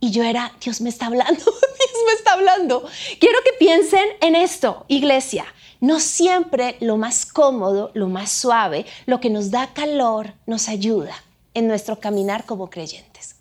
Y 0.00 0.10
yo 0.10 0.22
era, 0.22 0.52
Dios 0.60 0.80
me 0.80 0.88
está 0.88 1.06
hablando, 1.06 1.34
Dios 1.44 2.02
me 2.06 2.12
está 2.12 2.32
hablando. 2.32 2.84
Quiero 3.18 3.38
que 3.44 3.52
piensen 3.58 4.06
en 4.20 4.34
esto, 4.34 4.84
iglesia. 4.88 5.46
No 5.80 6.00
siempre 6.00 6.76
lo 6.80 6.96
más 6.96 7.26
cómodo, 7.26 7.90
lo 7.94 8.08
más 8.08 8.30
suave, 8.32 8.86
lo 9.04 9.20
que 9.20 9.30
nos 9.30 9.50
da 9.50 9.68
calor, 9.74 10.34
nos 10.46 10.68
ayuda 10.68 11.14
en 11.54 11.68
nuestro 11.68 12.00
caminar 12.00 12.44
como 12.44 12.70
creyentes. 12.70 13.36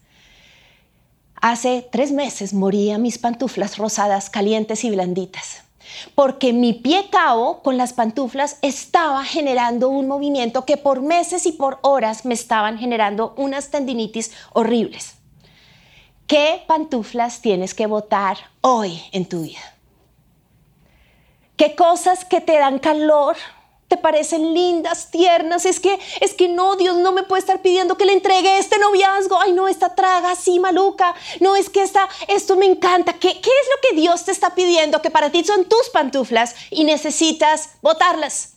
Hace 1.41 1.87
tres 1.91 2.11
meses 2.11 2.53
moría 2.53 2.97
mis 2.97 3.17
pantuflas 3.17 3.77
rosadas, 3.77 4.29
calientes 4.29 4.83
y 4.83 4.89
blanditas 4.89 5.64
porque 6.15 6.53
mi 6.53 6.73
pie 6.73 7.09
cabo 7.09 7.61
con 7.61 7.77
las 7.77 7.93
pantuflas 7.93 8.57
estaba 8.61 9.23
generando 9.23 9.89
un 9.89 10.07
movimiento 10.07 10.65
que 10.65 10.77
por 10.77 11.01
meses 11.01 11.45
y 11.45 11.51
por 11.51 11.79
horas 11.81 12.25
me 12.25 12.33
estaban 12.33 12.77
generando 12.77 13.33
unas 13.37 13.71
tendinitis 13.71 14.31
horribles. 14.53 15.15
¿Qué 16.27 16.63
pantuflas 16.67 17.41
tienes 17.41 17.73
que 17.73 17.85
botar 17.85 18.37
hoy 18.61 19.01
en 19.11 19.25
tu 19.27 19.43
vida? 19.43 19.75
¿Qué 21.55 21.75
cosas 21.75 22.25
que 22.25 22.41
te 22.41 22.57
dan 22.57 22.79
calor 22.79 23.37
parecen 23.97 24.53
lindas, 24.53 25.11
tiernas, 25.11 25.65
es 25.65 25.79
que 25.79 25.99
es 26.21 26.33
que 26.33 26.47
no, 26.47 26.75
Dios 26.75 26.97
no 26.97 27.11
me 27.11 27.23
puede 27.23 27.39
estar 27.39 27.61
pidiendo 27.61 27.97
que 27.97 28.05
le 28.05 28.13
entregue 28.13 28.57
este 28.57 28.77
noviazgo. 28.79 29.39
Ay, 29.39 29.53
no, 29.53 29.67
esta 29.67 29.95
traga 29.95 30.31
así 30.31 30.59
maluca. 30.59 31.13
No, 31.39 31.55
es 31.55 31.69
que 31.69 31.81
esta, 31.81 32.07
esto 32.27 32.55
me 32.55 32.65
encanta. 32.65 33.13
¿Qué, 33.13 33.39
¿Qué 33.41 33.49
es 33.49 33.67
lo 33.69 33.89
que 33.89 34.01
Dios 34.01 34.25
te 34.25 34.31
está 34.31 34.55
pidiendo? 34.55 35.01
Que 35.01 35.11
para 35.11 35.29
ti 35.29 35.43
son 35.43 35.65
tus 35.65 35.89
pantuflas 35.89 36.55
y 36.69 36.83
necesitas 36.83 37.71
botarlas. 37.81 38.53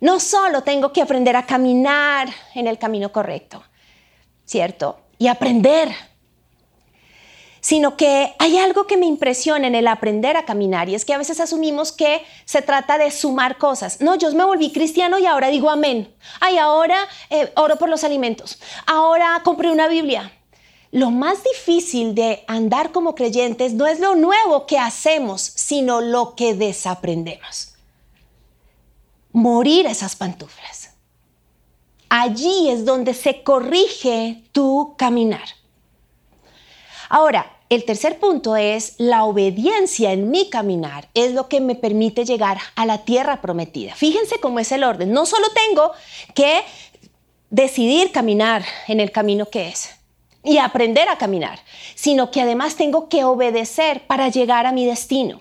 No 0.00 0.20
solo 0.20 0.62
tengo 0.62 0.92
que 0.92 1.00
aprender 1.00 1.34
a 1.36 1.46
caminar 1.46 2.28
en 2.54 2.66
el 2.66 2.78
camino 2.78 3.10
correcto, 3.10 3.64
¿cierto? 4.44 5.00
Y 5.18 5.28
aprender 5.28 5.94
sino 7.64 7.96
que 7.96 8.34
hay 8.38 8.58
algo 8.58 8.86
que 8.86 8.98
me 8.98 9.06
impresiona 9.06 9.66
en 9.66 9.74
el 9.74 9.88
aprender 9.88 10.36
a 10.36 10.44
caminar 10.44 10.90
y 10.90 10.94
es 10.94 11.06
que 11.06 11.14
a 11.14 11.18
veces 11.18 11.40
asumimos 11.40 11.92
que 11.92 12.22
se 12.44 12.60
trata 12.60 12.98
de 12.98 13.10
sumar 13.10 13.56
cosas. 13.56 14.02
No, 14.02 14.16
yo 14.16 14.30
me 14.34 14.44
volví 14.44 14.70
cristiano 14.70 15.18
y 15.18 15.24
ahora 15.24 15.48
digo 15.48 15.70
amén. 15.70 16.14
Ay, 16.40 16.58
ahora 16.58 17.08
eh, 17.30 17.50
oro 17.56 17.76
por 17.76 17.88
los 17.88 18.04
alimentos. 18.04 18.58
Ahora 18.86 19.40
compré 19.44 19.72
una 19.72 19.88
Biblia. 19.88 20.30
Lo 20.90 21.10
más 21.10 21.38
difícil 21.42 22.14
de 22.14 22.44
andar 22.48 22.92
como 22.92 23.14
creyentes 23.14 23.72
no 23.72 23.86
es 23.86 23.98
lo 23.98 24.14
nuevo 24.14 24.66
que 24.66 24.78
hacemos, 24.78 25.40
sino 25.40 26.02
lo 26.02 26.34
que 26.34 26.54
desaprendemos. 26.54 27.76
Morir 29.32 29.86
esas 29.86 30.16
pantuflas. 30.16 30.90
Allí 32.10 32.68
es 32.68 32.84
donde 32.84 33.14
se 33.14 33.42
corrige 33.42 34.42
tu 34.52 34.96
caminar. 34.98 35.48
Ahora, 37.08 37.53
el 37.70 37.84
tercer 37.84 38.18
punto 38.18 38.56
es 38.56 38.94
la 38.98 39.24
obediencia 39.24 40.12
en 40.12 40.30
mi 40.30 40.50
caminar 40.50 41.08
es 41.14 41.32
lo 41.32 41.48
que 41.48 41.60
me 41.60 41.74
permite 41.74 42.24
llegar 42.24 42.58
a 42.76 42.86
la 42.86 43.04
tierra 43.04 43.40
prometida. 43.40 43.94
Fíjense 43.94 44.38
cómo 44.38 44.58
es 44.58 44.70
el 44.70 44.84
orden. 44.84 45.12
No 45.12 45.24
solo 45.26 45.46
tengo 45.68 45.92
que 46.34 46.62
decidir 47.50 48.12
caminar 48.12 48.64
en 48.86 49.00
el 49.00 49.12
camino 49.12 49.46
que 49.46 49.68
es 49.68 49.90
y 50.42 50.58
aprender 50.58 51.08
a 51.08 51.16
caminar, 51.16 51.58
sino 51.94 52.30
que 52.30 52.42
además 52.42 52.76
tengo 52.76 53.08
que 53.08 53.24
obedecer 53.24 54.06
para 54.06 54.28
llegar 54.28 54.66
a 54.66 54.72
mi 54.72 54.84
destino. 54.84 55.40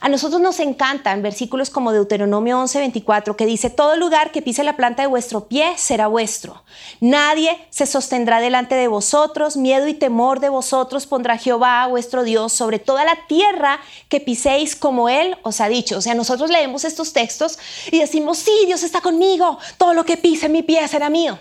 A 0.00 0.08
nosotros 0.08 0.40
nos 0.40 0.60
encantan 0.60 1.22
versículos 1.22 1.70
como 1.70 1.92
Deuteronomio 1.92 2.58
11:24 2.62 3.34
que 3.34 3.46
dice, 3.46 3.68
todo 3.68 3.96
lugar 3.96 4.30
que 4.30 4.42
pise 4.42 4.62
la 4.62 4.76
planta 4.76 5.02
de 5.02 5.08
vuestro 5.08 5.48
pie 5.48 5.72
será 5.76 6.06
vuestro. 6.06 6.62
Nadie 7.00 7.66
se 7.70 7.84
sostendrá 7.84 8.40
delante 8.40 8.76
de 8.76 8.86
vosotros, 8.86 9.56
miedo 9.56 9.88
y 9.88 9.94
temor 9.94 10.38
de 10.38 10.50
vosotros 10.50 11.06
pondrá 11.06 11.36
Jehová 11.36 11.86
vuestro 11.88 12.22
Dios 12.22 12.52
sobre 12.52 12.78
toda 12.78 13.04
la 13.04 13.26
tierra 13.26 13.80
que 14.08 14.20
piséis 14.20 14.76
como 14.76 15.08
Él 15.08 15.36
os 15.42 15.60
ha 15.60 15.68
dicho. 15.68 15.98
O 15.98 16.00
sea, 16.00 16.14
nosotros 16.14 16.48
leemos 16.50 16.84
estos 16.84 17.12
textos 17.12 17.58
y 17.90 17.98
decimos, 17.98 18.38
sí, 18.38 18.52
Dios 18.66 18.84
está 18.84 19.00
conmigo, 19.00 19.58
todo 19.78 19.94
lo 19.94 20.04
que 20.04 20.16
pise 20.16 20.48
mi 20.48 20.62
pie 20.62 20.86
será 20.86 21.10
mío. 21.10 21.38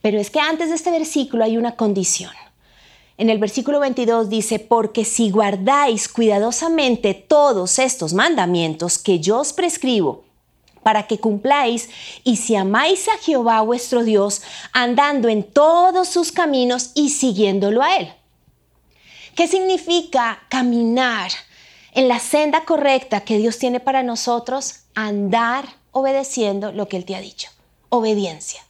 Pero 0.00 0.18
es 0.18 0.30
que 0.30 0.40
antes 0.40 0.70
de 0.70 0.74
este 0.74 0.90
versículo 0.90 1.44
hay 1.44 1.58
una 1.58 1.76
condición. 1.76 2.32
En 3.18 3.30
el 3.30 3.38
versículo 3.38 3.80
22 3.80 4.28
dice, 4.28 4.58
porque 4.58 5.04
si 5.04 5.30
guardáis 5.30 6.08
cuidadosamente 6.08 7.14
todos 7.14 7.78
estos 7.78 8.14
mandamientos 8.14 8.98
que 8.98 9.20
yo 9.20 9.40
os 9.40 9.52
prescribo, 9.52 10.24
para 10.82 11.06
que 11.06 11.18
cumpláis, 11.18 11.90
y 12.24 12.36
si 12.36 12.56
amáis 12.56 13.08
a 13.08 13.18
Jehová 13.18 13.60
vuestro 13.60 14.02
Dios, 14.02 14.42
andando 14.72 15.28
en 15.28 15.44
todos 15.44 16.08
sus 16.08 16.32
caminos 16.32 16.90
y 16.94 17.10
siguiéndolo 17.10 17.82
a 17.82 17.96
Él. 17.96 18.12
¿Qué 19.34 19.46
significa 19.46 20.42
caminar 20.48 21.30
en 21.94 22.08
la 22.08 22.18
senda 22.18 22.64
correcta 22.64 23.20
que 23.20 23.38
Dios 23.38 23.58
tiene 23.58 23.80
para 23.80 24.02
nosotros? 24.02 24.80
Andar 24.94 25.66
obedeciendo 25.92 26.72
lo 26.72 26.88
que 26.88 26.96
Él 26.96 27.04
te 27.04 27.14
ha 27.14 27.20
dicho. 27.20 27.50
Obediencia. 27.88 28.62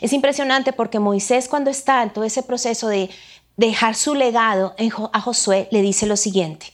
Es 0.00 0.12
impresionante 0.12 0.72
porque 0.72 0.98
Moisés 0.98 1.48
cuando 1.48 1.70
está 1.70 2.02
en 2.02 2.10
todo 2.10 2.24
ese 2.24 2.42
proceso 2.42 2.88
de 2.88 3.08
dejar 3.56 3.94
su 3.94 4.14
legado 4.14 4.74
a 5.12 5.20
Josué, 5.20 5.68
le 5.70 5.82
dice 5.82 6.06
lo 6.06 6.16
siguiente. 6.16 6.72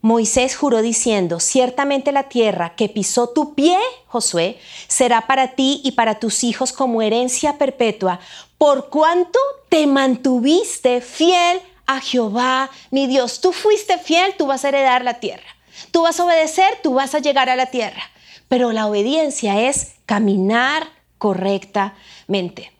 Moisés 0.00 0.54
juró 0.54 0.82
diciendo, 0.82 1.40
ciertamente 1.40 2.12
la 2.12 2.24
tierra 2.24 2.74
que 2.76 2.90
pisó 2.90 3.30
tu 3.30 3.54
pie, 3.54 3.78
Josué, 4.06 4.58
será 4.86 5.26
para 5.26 5.52
ti 5.54 5.80
y 5.82 5.92
para 5.92 6.20
tus 6.20 6.44
hijos 6.44 6.72
como 6.72 7.00
herencia 7.00 7.56
perpetua, 7.56 8.20
por 8.58 8.90
cuanto 8.90 9.38
te 9.70 9.86
mantuviste 9.86 11.00
fiel 11.00 11.60
a 11.86 12.02
Jehová, 12.02 12.70
mi 12.90 13.06
Dios. 13.06 13.40
Tú 13.40 13.52
fuiste 13.52 13.96
fiel, 13.96 14.34
tú 14.36 14.46
vas 14.46 14.66
a 14.66 14.68
heredar 14.68 15.02
la 15.02 15.20
tierra. 15.20 15.56
Tú 15.90 16.02
vas 16.02 16.20
a 16.20 16.24
obedecer, 16.26 16.78
tú 16.82 16.92
vas 16.92 17.14
a 17.14 17.20
llegar 17.20 17.48
a 17.48 17.56
la 17.56 17.66
tierra. 17.66 18.02
Pero 18.48 18.72
la 18.72 18.86
obediencia 18.86 19.62
es 19.62 19.94
caminar 20.04 20.86
correctamente. 21.16 22.73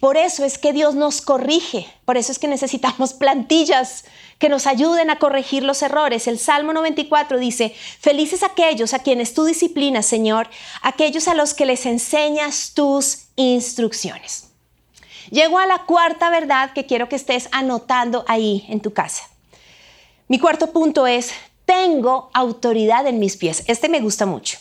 Por 0.00 0.16
eso 0.16 0.44
es 0.46 0.56
que 0.56 0.72
Dios 0.72 0.94
nos 0.94 1.20
corrige, 1.20 1.86
por 2.06 2.16
eso 2.16 2.32
es 2.32 2.38
que 2.38 2.48
necesitamos 2.48 3.12
plantillas 3.14 4.04
que 4.38 4.48
nos 4.48 4.66
ayuden 4.66 5.10
a 5.10 5.18
corregir 5.18 5.62
los 5.62 5.82
errores. 5.82 6.26
El 6.26 6.38
Salmo 6.38 6.72
94 6.72 7.38
dice, 7.38 7.74
felices 8.00 8.42
aquellos 8.42 8.94
a 8.94 9.00
quienes 9.00 9.34
tú 9.34 9.44
disciplinas, 9.44 10.06
Señor, 10.06 10.48
aquellos 10.80 11.28
a 11.28 11.34
los 11.34 11.52
que 11.52 11.66
les 11.66 11.84
enseñas 11.84 12.72
tus 12.74 13.26
instrucciones. 13.36 14.48
Llego 15.30 15.58
a 15.58 15.66
la 15.66 15.84
cuarta 15.84 16.30
verdad 16.30 16.72
que 16.72 16.86
quiero 16.86 17.10
que 17.10 17.16
estés 17.16 17.48
anotando 17.52 18.24
ahí 18.26 18.64
en 18.70 18.80
tu 18.80 18.94
casa. 18.94 19.28
Mi 20.28 20.38
cuarto 20.38 20.72
punto 20.72 21.06
es, 21.06 21.30
tengo 21.66 22.30
autoridad 22.32 23.06
en 23.06 23.18
mis 23.18 23.36
pies. 23.36 23.62
Este 23.66 23.90
me 23.90 24.00
gusta 24.00 24.24
mucho. 24.24 24.58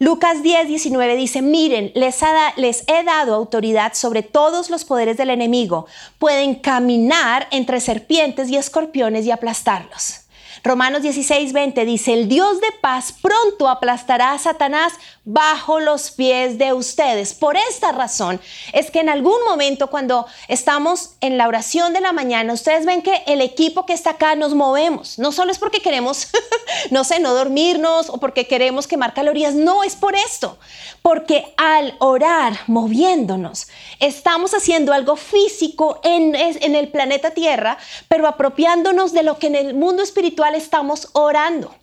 Lucas 0.00 0.42
10, 0.44 0.68
19 0.68 1.16
dice, 1.16 1.42
miren, 1.42 1.90
les, 1.94 2.20
les, 2.56 2.84
he 2.86 3.02
dado 3.02 3.34
autoridad 3.34 3.94
sobre 3.94 4.22
todos 4.22 4.70
los 4.70 4.84
poderes 4.84 5.16
del 5.16 5.30
enemigo. 5.30 5.86
Pueden 6.20 6.54
caminar 6.54 7.48
entre 7.50 7.80
serpientes 7.80 8.48
y 8.48 8.56
escorpiones 8.56 9.26
y 9.26 9.32
aplastarlos. 9.32 10.27
Romanos 10.64 11.02
16, 11.02 11.52
20 11.52 11.84
dice, 11.84 12.12
el 12.12 12.28
Dios 12.28 12.60
de 12.60 12.72
paz 12.80 13.14
pronto 13.20 13.68
aplastará 13.68 14.32
a 14.32 14.38
Satanás 14.38 14.94
bajo 15.24 15.78
los 15.78 16.10
pies 16.10 16.58
de 16.58 16.72
ustedes. 16.72 17.34
Por 17.34 17.56
esta 17.56 17.92
razón 17.92 18.40
es 18.72 18.90
que 18.90 19.00
en 19.00 19.08
algún 19.08 19.38
momento 19.46 19.88
cuando 19.88 20.26
estamos 20.48 21.10
en 21.20 21.36
la 21.36 21.48
oración 21.48 21.92
de 21.92 22.00
la 22.00 22.12
mañana, 22.12 22.52
ustedes 22.52 22.86
ven 22.86 23.02
que 23.02 23.22
el 23.26 23.40
equipo 23.40 23.84
que 23.86 23.92
está 23.92 24.10
acá 24.10 24.34
nos 24.34 24.54
movemos. 24.54 25.18
No 25.18 25.32
solo 25.32 25.52
es 25.52 25.58
porque 25.58 25.80
queremos, 25.80 26.28
no 26.90 27.04
sé, 27.04 27.20
no 27.20 27.34
dormirnos 27.34 28.08
o 28.08 28.18
porque 28.18 28.46
queremos 28.46 28.86
quemar 28.86 29.14
calorías, 29.14 29.54
no, 29.54 29.84
es 29.84 29.96
por 29.96 30.14
esto. 30.14 30.58
Porque 31.02 31.52
al 31.56 31.94
orar, 31.98 32.58
moviéndonos, 32.66 33.68
estamos 34.00 34.54
haciendo 34.54 34.92
algo 34.92 35.16
físico 35.16 36.00
en, 36.02 36.34
en 36.34 36.74
el 36.74 36.88
planeta 36.88 37.30
Tierra, 37.30 37.78
pero 38.08 38.26
apropiándonos 38.26 39.12
de 39.12 39.22
lo 39.22 39.38
que 39.38 39.48
en 39.48 39.54
el 39.54 39.74
mundo 39.74 40.02
espiritual 40.02 40.47
estamos 40.54 41.08
orando. 41.12 41.74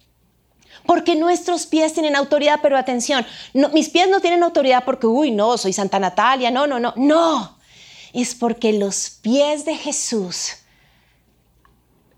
Porque 0.86 1.15
nuestros 1.15 1.65
pies 1.65 1.93
tienen 1.93 2.15
autoridad, 2.15 2.60
pero 2.62 2.77
atención, 2.77 3.25
mis 3.74 3.89
pies 3.89 4.07
no 4.07 4.19
tienen 4.19 4.43
autoridad 4.43 4.84
porque, 4.86 5.07
uy, 5.07 5.31
no, 5.31 5.57
soy 5.57 5.74
Santa 5.74 6.00
Natalia, 6.00 6.51
no, 6.51 6.67
no, 6.67 6.79
no, 6.79 6.93
no. 6.95 7.57
Es 8.13 8.36
porque 8.36 8.74
los 8.74 9.10
pies 9.10 9.65
de 9.65 9.75
Jesús 9.75 10.57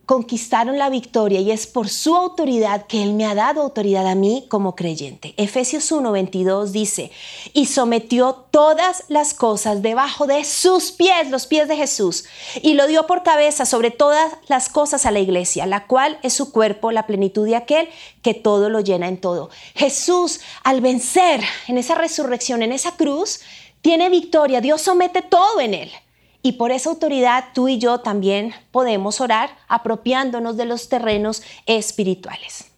conquistaron 0.08 0.78
la 0.78 0.90
victoria 0.90 1.42
y 1.42 1.52
es 1.52 1.68
por 1.68 1.90
su 1.90 2.16
autoridad 2.16 2.88
que 2.88 3.04
Él 3.04 3.14
me 3.14 3.26
ha 3.26 3.36
dado 3.36 3.62
autoridad 3.62 4.08
a 4.08 4.16
mí 4.16 4.46
como 4.48 4.74
creyente. 4.74 5.34
Efesios 5.36 5.92
1:22 5.92 6.72
dice, 6.72 7.12
y 7.54 7.66
sometió 7.66 8.34
todas 8.50 9.04
las 9.10 9.34
cosas 9.34 9.82
debajo 9.82 10.26
de 10.26 10.46
sus 10.46 10.94
pies, 10.94 11.30
los 11.30 11.46
pies 11.46 11.68
de 11.68 11.76
Jesús, 11.76 12.24
y 12.62 12.76
lo 12.76 12.88
dio 12.88 13.06
por 13.06 13.22
cabeza 13.24 13.66
sobre 13.66 13.92
todas 13.92 14.32
las 14.48 14.70
cosas 14.70 15.06
a 15.06 15.12
la 15.12 15.20
iglesia, 15.20 15.66
la 15.66 15.88
cual 15.88 16.20
es 16.24 16.32
su 16.32 16.54
cuerpo, 16.54 16.94
la 16.94 17.06
plenitud 17.06 17.46
de 17.46 17.58
aquel 17.58 17.90
que 18.22 18.34
todo 18.34 18.70
lo 18.70 18.80
llena 18.80 19.10
en 19.10 19.20
todo. 19.20 19.50
Jesús, 19.76 20.40
al 20.64 20.80
vencer 20.80 21.42
en 21.68 21.78
esa 21.78 21.96
resurrección, 21.96 22.64
en 22.64 22.72
esa 22.72 22.96
cruz, 22.96 23.42
tiene 23.82 24.10
victoria, 24.10 24.62
Dios 24.62 24.82
somete 24.82 25.22
todo 25.22 25.60
en 25.60 25.74
Él. 25.74 25.92
Y 26.42 26.54
por 26.54 26.72
esa 26.72 26.90
autoridad 26.90 27.46
tú 27.54 27.68
y 27.68 27.78
yo 27.78 28.00
también 28.00 28.54
podemos 28.72 29.20
orar 29.22 29.50
apropiándonos 29.68 30.56
de 30.58 30.66
los 30.66 30.88
terrenos 30.90 31.44
espirituales. 31.66 32.72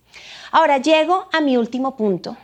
Ahora 0.51 0.77
llego 0.77 1.27
a 1.31 1.41
mi 1.41 1.57
último 1.57 1.95
punto. 1.95 2.36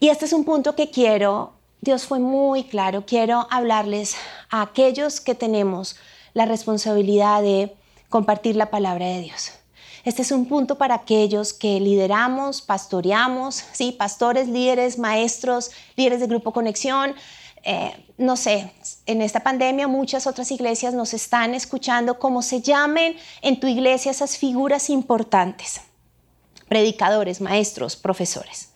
Y 0.00 0.08
este 0.08 0.24
es 0.24 0.32
un 0.32 0.44
punto 0.44 0.74
que 0.74 0.90
quiero, 0.90 1.52
Dios 1.80 2.04
fue 2.06 2.18
muy 2.18 2.64
claro, 2.64 3.04
quiero 3.06 3.46
hablarles 3.50 4.16
a 4.50 4.62
aquellos 4.62 5.20
que 5.20 5.34
tenemos 5.34 5.96
la 6.34 6.44
responsabilidad 6.44 7.42
de 7.42 7.74
compartir 8.08 8.56
la 8.56 8.70
palabra 8.70 9.06
de 9.06 9.20
Dios. 9.20 9.52
Este 10.04 10.22
es 10.22 10.32
un 10.32 10.46
punto 10.46 10.76
para 10.76 10.96
aquellos 10.96 11.52
que 11.52 11.78
lideramos, 11.78 12.60
pastoreamos, 12.60 13.54
sí, 13.72 13.92
pastores, 13.92 14.48
líderes, 14.48 14.98
maestros, 14.98 15.70
líderes 15.94 16.18
de 16.18 16.26
grupo 16.26 16.52
conexión, 16.52 17.14
eh, 17.62 17.92
no 18.18 18.36
sé, 18.36 18.72
en 19.06 19.22
esta 19.22 19.40
pandemia 19.40 19.88
muchas 19.88 20.26
otras 20.26 20.50
iglesias 20.50 20.94
nos 20.94 21.14
están 21.14 21.54
escuchando, 21.54 22.18
como 22.18 22.42
se 22.42 22.60
llamen 22.60 23.16
en 23.40 23.60
tu 23.60 23.66
iglesia 23.66 24.10
esas 24.10 24.36
figuras 24.36 24.90
importantes, 24.90 25.80
predicadores, 26.68 27.40
maestros, 27.40 27.96
profesores. 27.96 28.70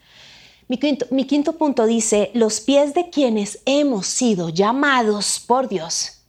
Mi 0.68 0.79
quinto 1.27 1.53
punto 1.59 1.87
dice, 1.87 2.31
los 2.35 2.61
pies 2.61 2.92
de 2.94 3.09
quienes 3.09 3.61
hemos 3.66 4.07
sido 4.07 4.49
llamados 4.49 5.38
por 5.38 5.68
Dios 5.68 6.22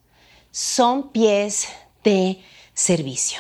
son 0.52 1.10
pies 1.10 1.68
de 2.04 2.44
servicio. 2.74 3.40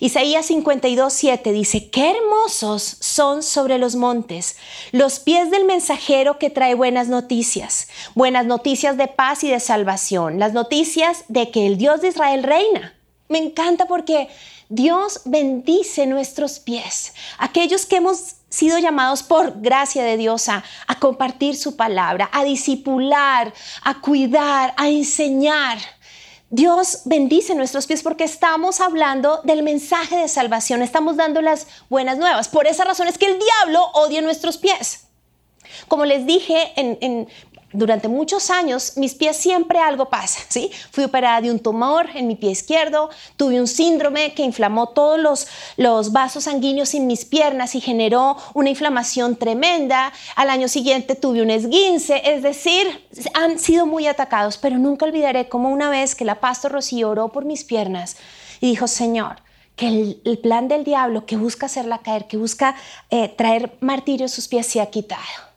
Isaías 0.00 0.46
52, 0.46 1.12
7 1.12 1.52
dice, 1.52 1.90
qué 1.90 2.10
hermosos 2.10 2.96
son 3.00 3.42
sobre 3.42 3.78
los 3.78 3.96
montes 3.96 4.56
los 4.92 5.18
pies 5.20 5.50
del 5.50 5.64
mensajero 5.64 6.38
que 6.38 6.50
trae 6.50 6.74
buenas 6.74 7.08
noticias, 7.08 7.88
buenas 8.14 8.46
noticias 8.46 8.96
de 8.96 9.08
paz 9.08 9.44
y 9.44 9.50
de 9.50 9.60
salvación, 9.60 10.38
las 10.38 10.52
noticias 10.52 11.24
de 11.28 11.50
que 11.50 11.66
el 11.66 11.78
Dios 11.78 12.00
de 12.00 12.08
Israel 12.08 12.42
reina. 12.42 12.94
Me 13.28 13.38
encanta 13.38 13.86
porque 13.86 14.28
Dios 14.68 15.22
bendice 15.24 16.06
nuestros 16.06 16.58
pies, 16.58 17.14
aquellos 17.38 17.86
que 17.86 17.96
hemos 17.96 18.36
sido 18.48 18.78
llamados 18.78 19.22
por 19.22 19.60
gracia 19.60 20.02
de 20.04 20.16
Dios 20.16 20.48
a, 20.48 20.64
compartir 20.98 21.56
su 21.56 21.76
palabra, 21.76 22.30
a 22.32 22.44
disipular, 22.44 23.52
a 23.82 24.00
cuidar, 24.00 24.74
a 24.76 24.88
enseñar. 24.88 25.78
Dios 26.50 27.02
bendice 27.04 27.54
nuestros 27.54 27.86
pies 27.86 28.02
porque 28.02 28.24
estamos 28.24 28.80
hablando 28.80 29.42
del 29.44 29.62
mensaje 29.62 30.16
de 30.16 30.28
salvación, 30.28 30.80
estamos 30.80 31.16
dando 31.16 31.42
las 31.42 31.66
buenas 31.90 32.16
nuevas. 32.16 32.48
Por 32.48 32.66
esa 32.66 32.84
razón 32.84 33.06
es 33.06 33.18
que 33.18 33.26
el 33.26 33.38
diablo 33.38 33.84
odia 33.92 34.22
nuestros 34.22 34.56
pies. 34.56 35.08
Como 35.88 36.06
les 36.06 36.24
dije 36.24 36.72
en, 36.76 37.28
durante 37.72 38.08
muchos 38.08 38.50
años 38.50 38.94
mis 38.96 39.14
pies 39.14 39.36
siempre 39.36 39.78
algo 39.78 40.08
pasa, 40.08 40.40
¿sí? 40.48 40.70
Fui 40.90 41.04
operada 41.04 41.40
de 41.40 41.50
un 41.50 41.58
tumor 41.58 42.08
en 42.14 42.26
mi 42.26 42.34
pie 42.34 42.50
izquierdo, 42.50 43.10
tuve 43.36 43.60
un 43.60 43.66
síndrome 43.66 44.32
que 44.34 44.42
inflamó 44.42 44.88
todos 44.88 45.18
los, 45.18 45.46
los 45.76 46.12
vasos 46.12 46.44
sanguíneos 46.44 46.94
en 46.94 47.06
mis 47.06 47.24
piernas 47.24 47.74
y 47.74 47.80
generó 47.80 48.36
una 48.54 48.70
inflamación 48.70 49.36
tremenda. 49.36 50.12
Al 50.36 50.50
año 50.50 50.68
siguiente 50.68 51.14
tuve 51.14 51.42
un 51.42 51.50
esguince, 51.50 52.22
es 52.24 52.42
decir, 52.42 53.06
han 53.34 53.58
sido 53.58 53.86
muy 53.86 54.06
atacados, 54.06 54.56
pero 54.56 54.78
nunca 54.78 55.04
olvidaré 55.04 55.48
cómo 55.48 55.68
una 55.68 55.90
vez 55.90 56.14
que 56.14 56.24
la 56.24 56.40
pastor 56.40 56.72
Rocío 56.72 57.10
oró 57.10 57.28
por 57.30 57.44
mis 57.44 57.64
piernas 57.64 58.16
y 58.60 58.70
dijo, 58.70 58.86
Señor, 58.86 59.42
que 59.76 59.86
el, 60.24 60.38
plan 60.42 60.68
del 60.68 60.84
diablo 60.84 61.24
que 61.24 61.36
busca 61.36 61.66
hacerla 61.66 61.98
caer, 61.98 62.26
que 62.26 62.36
busca 62.36 62.74
eh, 63.10 63.28
traer 63.28 63.76
martirio 63.80 64.26
a 64.26 64.28
sus 64.28 64.48
pies, 64.48 64.66
se 64.66 64.80
ha 64.80 64.86
quitado 64.86 65.47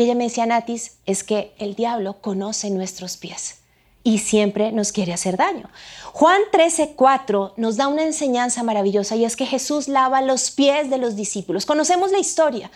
y 0.00 0.04
ella 0.04 0.14
me 0.14 0.24
decía, 0.24 0.46
Natis, 0.46 0.92
es 1.04 1.22
que 1.24 1.52
el 1.58 1.74
diablo 1.74 2.22
conoce 2.22 2.70
nuestros 2.70 3.18
pies 3.18 3.56
y 4.02 4.16
siempre 4.16 4.72
nos 4.72 4.92
quiere 4.92 5.12
hacer 5.12 5.36
daño. 5.36 5.68
Juan 6.14 6.40
13:4 6.50 7.52
nos 7.58 7.76
da 7.76 7.86
una 7.86 8.04
enseñanza 8.04 8.62
maravillosa 8.62 9.16
y 9.16 9.26
es 9.26 9.36
que 9.36 9.44
Jesús 9.44 9.88
lava 9.88 10.22
los 10.22 10.52
pies 10.52 10.88
de 10.88 10.96
los 10.96 11.16
discípulos. 11.16 11.66
Conocemos 11.66 12.12
la 12.12 12.18
historia. 12.18 12.70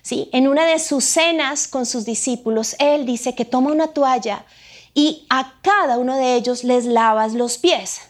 ¿sí? 0.00 0.30
En 0.32 0.48
una 0.48 0.64
de 0.64 0.78
sus 0.78 1.04
cenas 1.04 1.68
con 1.68 1.84
sus 1.84 2.06
discípulos, 2.06 2.74
él 2.78 3.04
dice 3.04 3.34
que 3.34 3.44
toma 3.44 3.70
una 3.70 3.88
toalla 3.88 4.46
y 4.94 5.26
a 5.28 5.60
cada 5.60 5.98
uno 5.98 6.16
de 6.16 6.36
ellos 6.36 6.64
les 6.64 6.86
lavas 6.86 7.34
los 7.34 7.58
pies. 7.58 8.00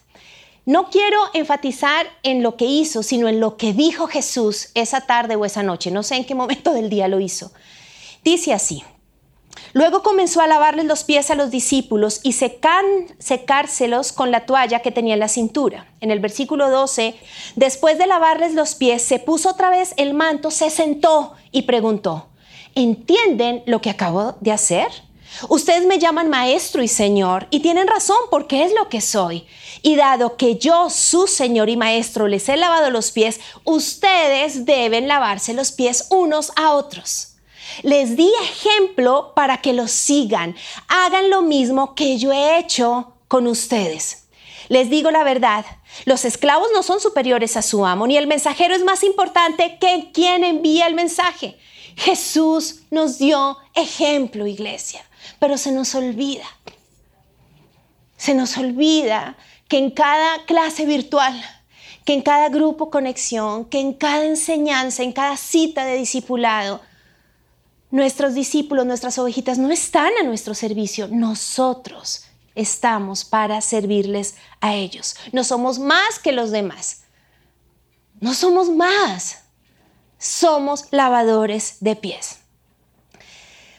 No 0.66 0.88
quiero 0.88 1.18
enfatizar 1.34 2.06
en 2.22 2.44
lo 2.44 2.56
que 2.56 2.66
hizo, 2.66 3.02
sino 3.02 3.26
en 3.26 3.40
lo 3.40 3.56
que 3.56 3.72
dijo 3.72 4.06
Jesús 4.06 4.68
esa 4.74 5.00
tarde 5.00 5.34
o 5.34 5.44
esa 5.44 5.64
noche. 5.64 5.90
No 5.90 6.04
sé 6.04 6.14
en 6.14 6.24
qué 6.24 6.36
momento 6.36 6.72
del 6.72 6.90
día 6.90 7.08
lo 7.08 7.18
hizo. 7.18 7.50
Dice 8.22 8.52
así, 8.52 8.84
Luego 9.74 10.02
comenzó 10.02 10.40
a 10.40 10.46
lavarles 10.46 10.84
los 10.84 11.04
pies 11.04 11.30
a 11.30 11.34
los 11.34 11.50
discípulos 11.50 12.20
y 12.22 12.32
secan, 12.32 12.84
secárselos 13.18 14.12
con 14.12 14.30
la 14.30 14.44
toalla 14.44 14.80
que 14.80 14.90
tenía 14.90 15.14
en 15.14 15.20
la 15.20 15.28
cintura. 15.28 15.86
En 16.00 16.10
el 16.10 16.20
versículo 16.20 16.70
12, 16.70 17.14
después 17.56 17.96
de 17.96 18.06
lavarles 18.06 18.54
los 18.54 18.74
pies, 18.74 19.02
se 19.02 19.18
puso 19.18 19.50
otra 19.50 19.70
vez 19.70 19.94
el 19.96 20.12
manto, 20.12 20.50
se 20.50 20.68
sentó 20.68 21.34
y 21.52 21.62
preguntó, 21.62 22.28
¿entienden 22.74 23.62
lo 23.66 23.80
que 23.80 23.90
acabo 23.90 24.36
de 24.40 24.52
hacer? 24.52 24.88
Ustedes 25.48 25.86
me 25.86 25.98
llaman 25.98 26.28
maestro 26.28 26.82
y 26.82 26.88
señor 26.88 27.46
y 27.50 27.60
tienen 27.60 27.88
razón 27.88 28.18
porque 28.30 28.64
es 28.64 28.74
lo 28.74 28.90
que 28.90 29.00
soy. 29.00 29.46
Y 29.80 29.96
dado 29.96 30.36
que 30.36 30.56
yo, 30.56 30.90
su 30.90 31.26
señor 31.26 31.70
y 31.70 31.78
maestro, 31.78 32.28
les 32.28 32.50
he 32.50 32.58
lavado 32.58 32.90
los 32.90 33.10
pies, 33.10 33.40
ustedes 33.64 34.66
deben 34.66 35.08
lavarse 35.08 35.54
los 35.54 35.72
pies 35.72 36.08
unos 36.10 36.52
a 36.56 36.74
otros. 36.74 37.31
Les 37.82 38.16
di 38.16 38.30
ejemplo 38.42 39.32
para 39.34 39.60
que 39.60 39.72
los 39.72 39.90
sigan. 39.90 40.54
Hagan 40.88 41.30
lo 41.30 41.42
mismo 41.42 41.94
que 41.94 42.18
yo 42.18 42.32
he 42.32 42.58
hecho 42.58 43.14
con 43.28 43.46
ustedes. 43.46 44.28
Les 44.68 44.90
digo 44.90 45.10
la 45.10 45.24
verdad, 45.24 45.64
los 46.04 46.24
esclavos 46.24 46.68
no 46.72 46.82
son 46.82 47.00
superiores 47.00 47.56
a 47.56 47.62
su 47.62 47.84
amo, 47.84 48.06
ni 48.06 48.16
el 48.16 48.26
mensajero 48.26 48.74
es 48.74 48.84
más 48.84 49.02
importante 49.02 49.78
que 49.80 50.10
quien 50.12 50.44
envía 50.44 50.86
el 50.86 50.94
mensaje. 50.94 51.58
Jesús 51.96 52.82
nos 52.90 53.18
dio 53.18 53.58
ejemplo, 53.74 54.46
iglesia, 54.46 55.04
pero 55.38 55.58
se 55.58 55.72
nos 55.72 55.94
olvida. 55.94 56.46
Se 58.16 58.34
nos 58.34 58.56
olvida 58.56 59.36
que 59.68 59.78
en 59.78 59.90
cada 59.90 60.44
clase 60.44 60.86
virtual, 60.86 61.42
que 62.04 62.14
en 62.14 62.22
cada 62.22 62.48
grupo 62.48 62.90
conexión, 62.90 63.64
que 63.64 63.80
en 63.80 63.92
cada 63.92 64.24
enseñanza, 64.24 65.02
en 65.02 65.12
cada 65.12 65.36
cita 65.36 65.84
de 65.84 65.96
discipulado, 65.96 66.80
nuestros 67.92 68.34
discípulos, 68.34 68.84
nuestras 68.84 69.16
ovejitas 69.18 69.58
no 69.58 69.70
están 69.70 70.10
a 70.20 70.24
nuestro 70.24 70.54
servicio, 70.54 71.06
nosotros 71.06 72.24
estamos 72.56 73.24
para 73.24 73.60
servirles 73.60 74.34
a 74.60 74.74
ellos. 74.74 75.14
No 75.30 75.44
somos 75.44 75.78
más 75.78 76.18
que 76.18 76.32
los 76.32 76.50
demás. 76.50 77.02
No 78.20 78.34
somos 78.34 78.68
más 78.68 79.42
somos 80.22 80.84
lavadores 80.92 81.78
de 81.80 81.96
pies. 81.96 82.38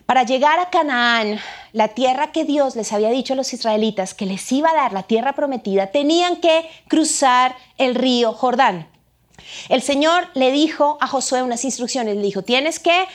Para 0.06 0.24
llegar 0.24 0.60
a 0.60 0.70
Canaán, 0.70 1.40
la 1.72 1.88
tierra 1.88 2.34
que 2.34 2.44
Dios 2.44 2.76
les 2.76 2.92
había 2.92 3.10
dicho 3.10 3.32
a 3.32 3.38
los 3.38 3.54
israelitas 3.54 4.14
que 4.14 4.26
les 4.26 4.52
iba 4.52 4.70
a 4.70 4.76
dar, 4.76 4.92
la 4.92 5.04
tierra 5.04 5.34
prometida, 5.34 5.88
tenían 5.88 6.42
que 6.42 6.70
cruzar 6.90 7.56
el 7.78 7.96
río 7.96 8.34
Jordán. 8.34 8.90
El 9.70 9.82
Señor 9.82 10.28
le 10.34 10.52
dijo 10.52 10.98
a 11.00 11.08
Josué 11.08 11.44
unas 11.44 11.64
instrucciones, 11.64 12.18
le 12.18 12.22
dijo, 12.22 12.42
tienes 12.42 12.78
que 12.78 13.06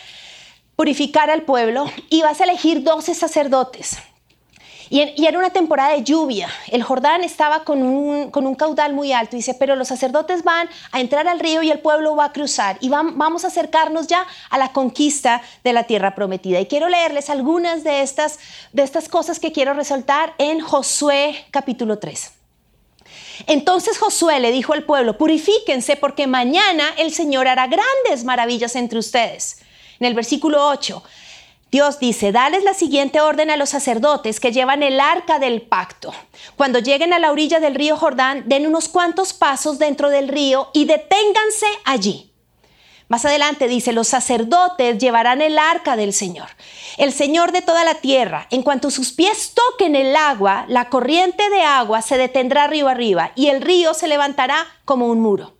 purificar 0.78 1.28
al 1.28 1.42
pueblo 1.42 1.90
y 2.08 2.22
vas 2.22 2.40
a 2.40 2.44
elegir 2.44 2.84
12 2.84 3.12
sacerdotes. 3.12 3.98
Y, 4.90 5.26
era 5.26 5.36
una 5.36 5.50
temporada 5.50 5.92
de 5.92 6.04
lluvia. 6.04 6.48
El 6.68 6.84
Jordán 6.84 7.24
estaba 7.24 7.64
con 7.64 7.82
un, 7.82 8.30
con 8.30 8.46
un, 8.46 8.54
caudal 8.54 8.94
muy 8.94 9.12
alto. 9.12 9.34
Dice, 9.34 9.54
pero 9.54 9.74
los 9.74 9.88
sacerdotes 9.88 10.44
van 10.44 10.68
a 10.92 11.00
entrar 11.00 11.26
al 11.26 11.40
río 11.40 11.62
y 11.64 11.72
el 11.72 11.80
pueblo 11.80 12.14
va 12.14 12.26
a 12.26 12.32
cruzar. 12.32 12.78
Y 12.80 12.90
vamos 12.90 13.42
a 13.42 13.48
acercarnos 13.48 14.06
ya 14.06 14.24
a 14.50 14.56
la 14.56 14.72
conquista 14.72 15.42
de 15.64 15.72
la 15.72 15.82
tierra 15.82 16.14
prometida. 16.14 16.60
Y 16.60 16.66
quiero 16.66 16.88
leerles 16.88 17.28
algunas 17.28 17.82
de 17.82 18.02
estas, 18.02 18.38
de 18.72 18.84
estas 18.84 19.08
cosas 19.08 19.40
que 19.40 19.50
quiero 19.50 19.74
resaltar 19.74 20.32
en 20.38 20.60
Josué 20.60 21.44
capítulo 21.50 21.98
3. 21.98 22.34
Entonces 23.48 23.98
Josué 23.98 24.38
le 24.38 24.52
dijo 24.52 24.74
al 24.74 24.84
pueblo, 24.84 25.18
purifíquense 25.18 25.96
porque 25.96 26.28
mañana 26.28 26.84
el 26.98 27.12
Señor 27.12 27.48
hará 27.48 27.66
grandes 27.66 28.22
maravillas 28.24 28.76
entre 28.76 29.00
ustedes. 29.00 29.58
En 30.00 30.06
el 30.06 30.14
versículo 30.14 30.68
8, 30.68 31.02
Dios 31.70 31.98
dice, 31.98 32.32
dales 32.32 32.64
la 32.64 32.72
siguiente 32.72 33.20
orden 33.20 33.50
a 33.50 33.56
los 33.58 33.68
sacerdotes 33.68 34.40
que 34.40 34.52
llevan 34.52 34.82
el 34.82 35.00
arca 35.00 35.38
del 35.38 35.60
pacto. 35.60 36.14
Cuando 36.56 36.78
lleguen 36.78 37.12
a 37.12 37.18
la 37.18 37.30
orilla 37.30 37.60
del 37.60 37.74
río 37.74 37.96
Jordán, 37.96 38.44
den 38.46 38.66
unos 38.66 38.88
cuantos 38.88 39.34
pasos 39.34 39.78
dentro 39.78 40.08
del 40.08 40.28
río 40.28 40.70
y 40.72 40.86
deténganse 40.86 41.66
allí. 41.84 42.32
Más 43.08 43.24
adelante 43.24 43.68
dice, 43.68 43.92
los 43.92 44.08
sacerdotes 44.08 44.98
llevarán 44.98 45.42
el 45.42 45.58
arca 45.58 45.96
del 45.96 46.12
Señor, 46.12 46.48
el 46.96 47.12
Señor 47.12 47.52
de 47.52 47.62
toda 47.62 47.84
la 47.84 47.94
tierra. 47.96 48.46
En 48.50 48.62
cuanto 48.62 48.90
sus 48.90 49.12
pies 49.12 49.52
toquen 49.54 49.94
el 49.94 50.14
agua, 50.14 50.64
la 50.68 50.88
corriente 50.88 51.48
de 51.50 51.62
agua 51.62 52.00
se 52.02 52.16
detendrá 52.18 52.66
río 52.66 52.88
arriba 52.88 53.32
y 53.34 53.48
el 53.48 53.60
río 53.60 53.92
se 53.92 54.08
levantará 54.08 54.66
como 54.84 55.06
un 55.06 55.20
muro. 55.20 55.57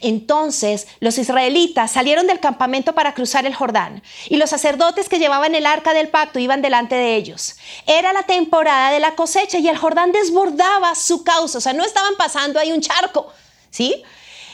Entonces 0.00 0.86
los 1.00 1.18
israelitas 1.18 1.92
salieron 1.92 2.26
del 2.26 2.40
campamento 2.40 2.94
para 2.94 3.14
cruzar 3.14 3.46
el 3.46 3.54
Jordán 3.54 4.02
y 4.28 4.36
los 4.36 4.50
sacerdotes 4.50 5.08
que 5.08 5.18
llevaban 5.18 5.54
el 5.54 5.66
arca 5.66 5.94
del 5.94 6.08
pacto 6.08 6.38
iban 6.38 6.62
delante 6.62 6.94
de 6.94 7.16
ellos. 7.16 7.56
Era 7.86 8.12
la 8.12 8.24
temporada 8.24 8.90
de 8.90 9.00
la 9.00 9.14
cosecha 9.14 9.58
y 9.58 9.68
el 9.68 9.76
Jordán 9.76 10.12
desbordaba 10.12 10.94
su 10.94 11.24
causa, 11.24 11.58
o 11.58 11.60
sea, 11.60 11.72
no 11.72 11.84
estaban 11.84 12.14
pasando 12.16 12.58
ahí 12.58 12.72
un 12.72 12.80
charco, 12.80 13.32
¿sí? 13.70 14.02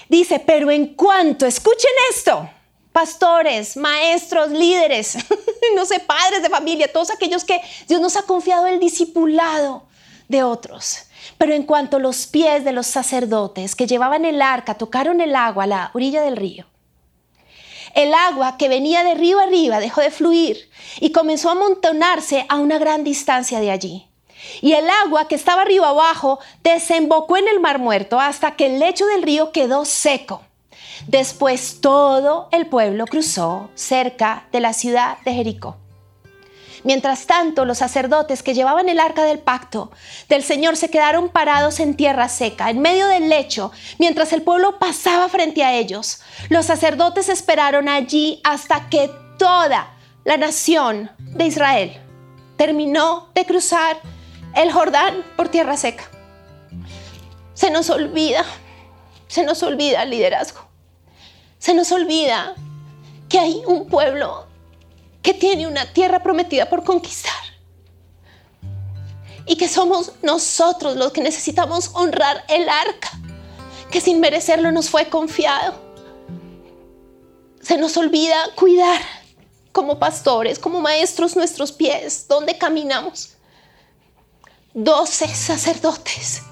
Dice, 0.08 0.40
pero 0.40 0.70
en 0.70 0.94
cuanto, 0.94 1.46
escuchen 1.46 1.92
esto, 2.10 2.48
pastores, 2.92 3.76
maestros, 3.76 4.50
líderes, 4.50 5.16
no 5.76 5.86
sé, 5.86 6.00
padres 6.00 6.42
de 6.42 6.50
familia, 6.50 6.92
todos 6.92 7.10
aquellos 7.10 7.44
que 7.44 7.60
Dios 7.86 8.00
nos 8.00 8.16
ha 8.16 8.22
confiado 8.22 8.66
el 8.66 8.80
discipulado 8.80 9.84
de 10.28 10.42
otros. 10.42 11.04
Pero 11.38 11.54
en 11.54 11.64
cuanto 11.64 11.98
los 11.98 12.26
pies 12.26 12.64
de 12.64 12.72
los 12.72 12.86
sacerdotes 12.86 13.74
que 13.74 13.86
llevaban 13.86 14.24
el 14.24 14.42
arca 14.42 14.74
tocaron 14.74 15.20
el 15.20 15.34
agua 15.36 15.64
a 15.64 15.66
la 15.66 15.90
orilla 15.94 16.22
del 16.22 16.36
río, 16.36 16.66
el 17.94 18.14
agua 18.14 18.56
que 18.56 18.68
venía 18.68 19.02
de 19.02 19.14
río 19.14 19.40
arriba 19.40 19.80
dejó 19.80 20.00
de 20.00 20.10
fluir 20.10 20.70
y 21.00 21.10
comenzó 21.10 21.48
a 21.48 21.52
amontonarse 21.52 22.46
a 22.48 22.56
una 22.56 22.78
gran 22.78 23.04
distancia 23.04 23.60
de 23.60 23.70
allí. 23.70 24.06
Y 24.62 24.72
el 24.72 24.88
agua 24.88 25.28
que 25.28 25.34
estaba 25.34 25.64
río 25.64 25.84
abajo 25.84 26.38
desembocó 26.62 27.36
en 27.36 27.48
el 27.48 27.60
mar 27.60 27.78
muerto 27.78 28.20
hasta 28.20 28.56
que 28.56 28.66
el 28.66 28.78
lecho 28.78 29.06
del 29.06 29.22
río 29.22 29.52
quedó 29.52 29.84
seco. 29.84 30.42
Después 31.06 31.80
todo 31.80 32.48
el 32.52 32.66
pueblo 32.66 33.06
cruzó 33.06 33.70
cerca 33.74 34.46
de 34.52 34.60
la 34.60 34.72
ciudad 34.72 35.18
de 35.24 35.34
Jericó. 35.34 35.76
Mientras 36.84 37.26
tanto, 37.26 37.64
los 37.64 37.78
sacerdotes 37.78 38.42
que 38.42 38.54
llevaban 38.54 38.88
el 38.88 39.00
arca 39.00 39.24
del 39.24 39.38
pacto 39.38 39.90
del 40.28 40.42
Señor 40.42 40.76
se 40.76 40.90
quedaron 40.90 41.28
parados 41.28 41.80
en 41.80 41.96
tierra 41.96 42.28
seca, 42.28 42.70
en 42.70 42.80
medio 42.80 43.06
del 43.08 43.28
lecho, 43.28 43.72
mientras 43.98 44.32
el 44.32 44.42
pueblo 44.42 44.78
pasaba 44.78 45.28
frente 45.28 45.62
a 45.64 45.74
ellos. 45.74 46.20
Los 46.48 46.66
sacerdotes 46.66 47.28
esperaron 47.28 47.88
allí 47.88 48.40
hasta 48.44 48.88
que 48.88 49.10
toda 49.38 49.94
la 50.24 50.36
nación 50.36 51.10
de 51.18 51.46
Israel 51.46 51.96
terminó 52.56 53.28
de 53.34 53.46
cruzar 53.46 53.98
el 54.54 54.72
Jordán 54.72 55.24
por 55.36 55.48
tierra 55.48 55.76
seca. 55.76 56.04
Se 57.54 57.70
nos 57.70 57.90
olvida, 57.90 58.44
se 59.28 59.44
nos 59.44 59.62
olvida 59.62 60.02
el 60.02 60.10
liderazgo. 60.10 60.60
Se 61.58 61.74
nos 61.74 61.92
olvida 61.92 62.54
que 63.28 63.38
hay 63.38 63.62
un 63.66 63.86
pueblo 63.86 64.49
que 65.22 65.34
tiene 65.34 65.66
una 65.66 65.92
tierra 65.92 66.22
prometida 66.22 66.68
por 66.68 66.84
conquistar. 66.84 67.32
Y 69.46 69.56
que 69.56 69.68
somos 69.68 70.12
nosotros 70.22 70.96
los 70.96 71.12
que 71.12 71.22
necesitamos 71.22 71.90
honrar 71.94 72.44
el 72.48 72.68
arca, 72.68 73.10
que 73.90 74.00
sin 74.00 74.20
merecerlo 74.20 74.70
nos 74.72 74.88
fue 74.88 75.08
confiado. 75.08 75.74
Se 77.60 77.76
nos 77.76 77.96
olvida 77.96 78.36
cuidar 78.54 79.00
como 79.72 79.98
pastores, 79.98 80.58
como 80.58 80.80
maestros 80.80 81.36
nuestros 81.36 81.72
pies, 81.72 82.26
donde 82.28 82.56
caminamos. 82.58 83.36
Doce 84.72 85.26
sacerdotes 85.34 86.42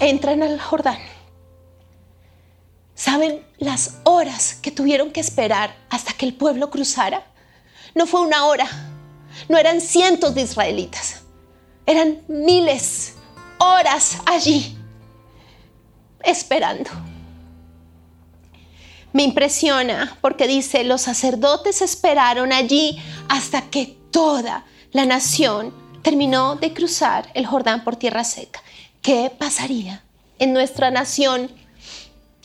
entran 0.00 0.42
al 0.44 0.60
Jordán 0.60 1.17
¿Saben 2.98 3.46
las 3.58 3.98
horas 4.02 4.56
que 4.60 4.72
tuvieron 4.72 5.12
que 5.12 5.20
esperar 5.20 5.72
hasta 5.88 6.14
que 6.14 6.26
el 6.26 6.34
pueblo 6.34 6.68
cruzara? 6.68 7.22
No 7.94 8.08
fue 8.08 8.22
una 8.22 8.46
hora, 8.46 8.66
no 9.48 9.56
eran 9.56 9.80
cientos 9.80 10.34
de 10.34 10.42
israelitas, 10.42 11.22
eran 11.86 12.22
miles, 12.26 13.14
horas 13.58 14.18
allí, 14.26 14.76
esperando. 16.24 16.90
Me 19.12 19.22
impresiona 19.22 20.18
porque 20.20 20.48
dice, 20.48 20.82
los 20.82 21.02
sacerdotes 21.02 21.82
esperaron 21.82 22.52
allí 22.52 23.00
hasta 23.28 23.62
que 23.70 23.96
toda 24.10 24.66
la 24.90 25.06
nación 25.06 25.72
terminó 26.02 26.56
de 26.56 26.74
cruzar 26.74 27.30
el 27.34 27.46
Jordán 27.46 27.84
por 27.84 27.94
tierra 27.94 28.24
seca. 28.24 28.60
¿Qué 29.02 29.30
pasaría 29.30 30.02
en 30.40 30.52
nuestra 30.52 30.90
nación 30.90 31.48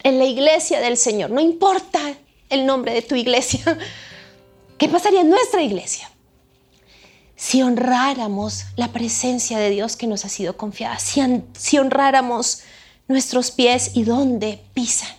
en 0.03 0.19
la 0.19 0.25
iglesia 0.25 0.81
del 0.81 0.97
Señor, 0.97 1.31
no 1.31 1.39
importa 1.39 1.99
el 2.49 2.65
nombre 2.65 2.93
de 2.93 3.01
tu 3.01 3.15
iglesia, 3.15 3.77
¿qué 4.77 4.89
pasaría 4.89 5.21
en 5.21 5.29
nuestra 5.29 5.61
iglesia? 5.61 6.09
Si 7.35 7.61
honráramos 7.61 8.65
la 8.75 8.89
presencia 8.89 9.57
de 9.57 9.69
Dios 9.69 9.95
que 9.95 10.07
nos 10.07 10.23
ha 10.25 10.29
sido 10.29 10.55
confiada, 10.55 10.99
si, 10.99 11.77
honráramos 11.77 12.59
nuestros 13.07 13.51
pies 13.51 13.91
y 13.95 14.03
dónde 14.03 14.63
pisan. 14.73 15.09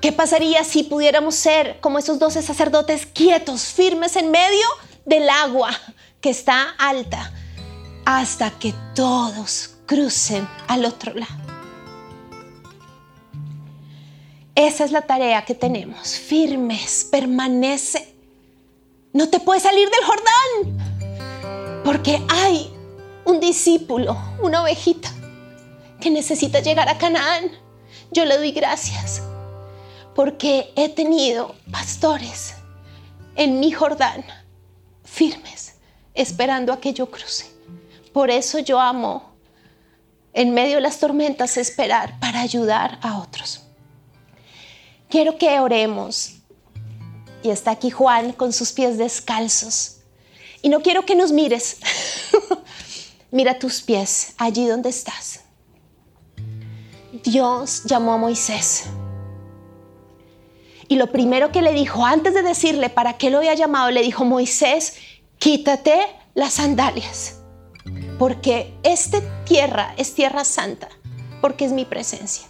¿Qué 0.00 0.12
pasaría 0.12 0.64
si 0.64 0.84
pudiéramos 0.84 1.34
ser 1.34 1.80
como 1.80 1.98
esos 1.98 2.18
doce 2.18 2.42
sacerdotes 2.42 3.06
quietos, 3.06 3.64
firmes 3.64 4.16
en 4.16 4.30
medio 4.30 4.66
del 5.04 5.28
agua 5.28 5.70
que 6.20 6.30
está 6.30 6.70
alta, 6.78 7.32
hasta 8.04 8.50
que 8.58 8.74
todos 8.94 9.76
crucen 9.86 10.48
al 10.68 10.84
otro 10.84 11.14
lado? 11.14 11.41
Esa 14.62 14.84
es 14.84 14.92
la 14.92 15.02
tarea 15.02 15.44
que 15.44 15.56
tenemos, 15.56 16.10
firmes, 16.10 17.08
permanece. 17.10 18.14
no 19.12 19.28
te 19.28 19.40
puedes 19.40 19.64
salir 19.64 19.88
del 19.90 20.04
Jordán, 20.04 21.82
porque 21.84 22.22
hay 22.28 22.72
un 23.24 23.40
discípulo, 23.40 24.16
una 24.40 24.62
ovejita, 24.62 25.10
que 26.00 26.12
necesita 26.12 26.60
llegar 26.60 26.88
a 26.88 26.96
Canaán. 26.96 27.50
Yo 28.12 28.24
le 28.24 28.38
doy 28.38 28.52
gracias 28.52 29.20
porque 30.14 30.72
he 30.76 30.88
tenido 30.88 31.56
pastores 31.72 32.54
en 33.34 33.58
mi 33.58 33.72
Jordán 33.72 34.24
firmes, 35.02 35.74
esperando 36.14 36.72
a 36.72 36.80
que 36.80 36.92
yo 36.92 37.10
cruce. 37.10 37.46
Por 38.12 38.30
eso 38.30 38.60
yo 38.60 38.78
amo 38.78 39.32
en 40.32 40.54
medio 40.54 40.76
de 40.76 40.82
las 40.82 41.00
tormentas 41.00 41.56
esperar 41.56 42.20
para 42.20 42.40
ayudar 42.40 43.00
a 43.02 43.18
otros. 43.18 43.61
Quiero 45.12 45.36
que 45.36 45.60
oremos. 45.60 46.36
Y 47.42 47.50
está 47.50 47.72
aquí 47.72 47.90
Juan 47.90 48.32
con 48.32 48.54
sus 48.54 48.72
pies 48.72 48.96
descalzos. 48.96 49.98
Y 50.62 50.70
no 50.70 50.80
quiero 50.80 51.04
que 51.04 51.14
nos 51.14 51.32
mires. 51.32 51.76
Mira 53.30 53.58
tus 53.58 53.82
pies 53.82 54.32
allí 54.38 54.66
donde 54.66 54.88
estás. 54.88 55.40
Dios 57.24 57.82
llamó 57.84 58.14
a 58.14 58.16
Moisés. 58.16 58.84
Y 60.88 60.96
lo 60.96 61.12
primero 61.12 61.52
que 61.52 61.60
le 61.60 61.74
dijo, 61.74 62.06
antes 62.06 62.32
de 62.32 62.40
decirle 62.40 62.88
para 62.88 63.18
qué 63.18 63.28
lo 63.28 63.36
había 63.36 63.52
llamado, 63.52 63.90
le 63.90 64.00
dijo, 64.00 64.24
Moisés, 64.24 64.94
quítate 65.38 66.06
las 66.32 66.54
sandalias, 66.54 67.36
porque 68.18 68.72
esta 68.82 69.20
tierra 69.44 69.92
es 69.98 70.14
tierra 70.14 70.46
santa, 70.46 70.88
porque 71.42 71.66
es 71.66 71.72
mi 71.72 71.84
presencia. 71.84 72.46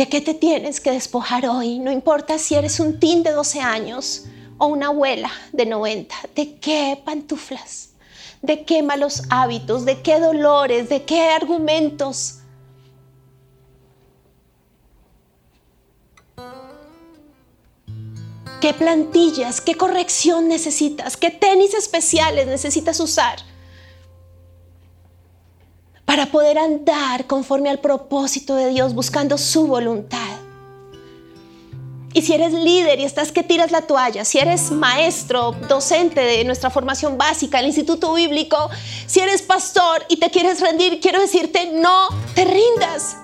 ¿De 0.00 0.08
qué 0.08 0.22
te 0.22 0.32
tienes 0.32 0.80
que 0.80 0.92
despojar 0.92 1.46
hoy? 1.46 1.78
No 1.78 1.92
importa 1.92 2.38
si 2.38 2.54
eres 2.54 2.80
un 2.80 2.98
teen 2.98 3.22
de 3.22 3.32
12 3.32 3.60
años 3.60 4.24
o 4.56 4.68
una 4.68 4.86
abuela 4.86 5.30
de 5.52 5.66
90. 5.66 6.14
¿De 6.34 6.54
qué 6.54 6.98
pantuflas? 7.04 7.90
¿De 8.40 8.64
qué 8.64 8.82
malos 8.82 9.24
hábitos? 9.28 9.84
¿De 9.84 10.00
qué 10.00 10.18
dolores? 10.18 10.88
¿De 10.88 11.02
qué 11.02 11.20
argumentos? 11.28 12.38
¿Qué 18.62 18.72
plantillas, 18.72 19.60
qué 19.60 19.74
corrección 19.74 20.48
necesitas? 20.48 21.18
¿Qué 21.18 21.28
tenis 21.28 21.74
especiales 21.74 22.46
necesitas 22.46 23.00
usar? 23.00 23.49
Para 26.10 26.26
poder 26.26 26.58
andar 26.58 27.28
conforme 27.28 27.70
al 27.70 27.78
propósito 27.78 28.56
de 28.56 28.70
Dios, 28.70 28.94
buscando 28.94 29.38
su 29.38 29.68
voluntad. 29.68 30.40
Y 32.12 32.22
si 32.22 32.32
eres 32.32 32.52
líder 32.52 32.98
y 32.98 33.04
estás 33.04 33.30
que 33.30 33.44
tiras 33.44 33.70
la 33.70 33.82
toalla, 33.82 34.24
si 34.24 34.40
eres 34.40 34.72
maestro, 34.72 35.52
docente 35.68 36.20
de 36.20 36.44
nuestra 36.44 36.68
formación 36.68 37.16
básica, 37.16 37.60
el 37.60 37.66
Instituto 37.66 38.12
Bíblico, 38.12 38.56
si 39.06 39.20
eres 39.20 39.42
pastor 39.42 40.04
y 40.08 40.16
te 40.16 40.30
quieres 40.30 40.60
rendir, 40.60 40.98
quiero 40.98 41.20
decirte, 41.20 41.70
no 41.74 42.08
te 42.34 42.44
rindas 42.44 43.16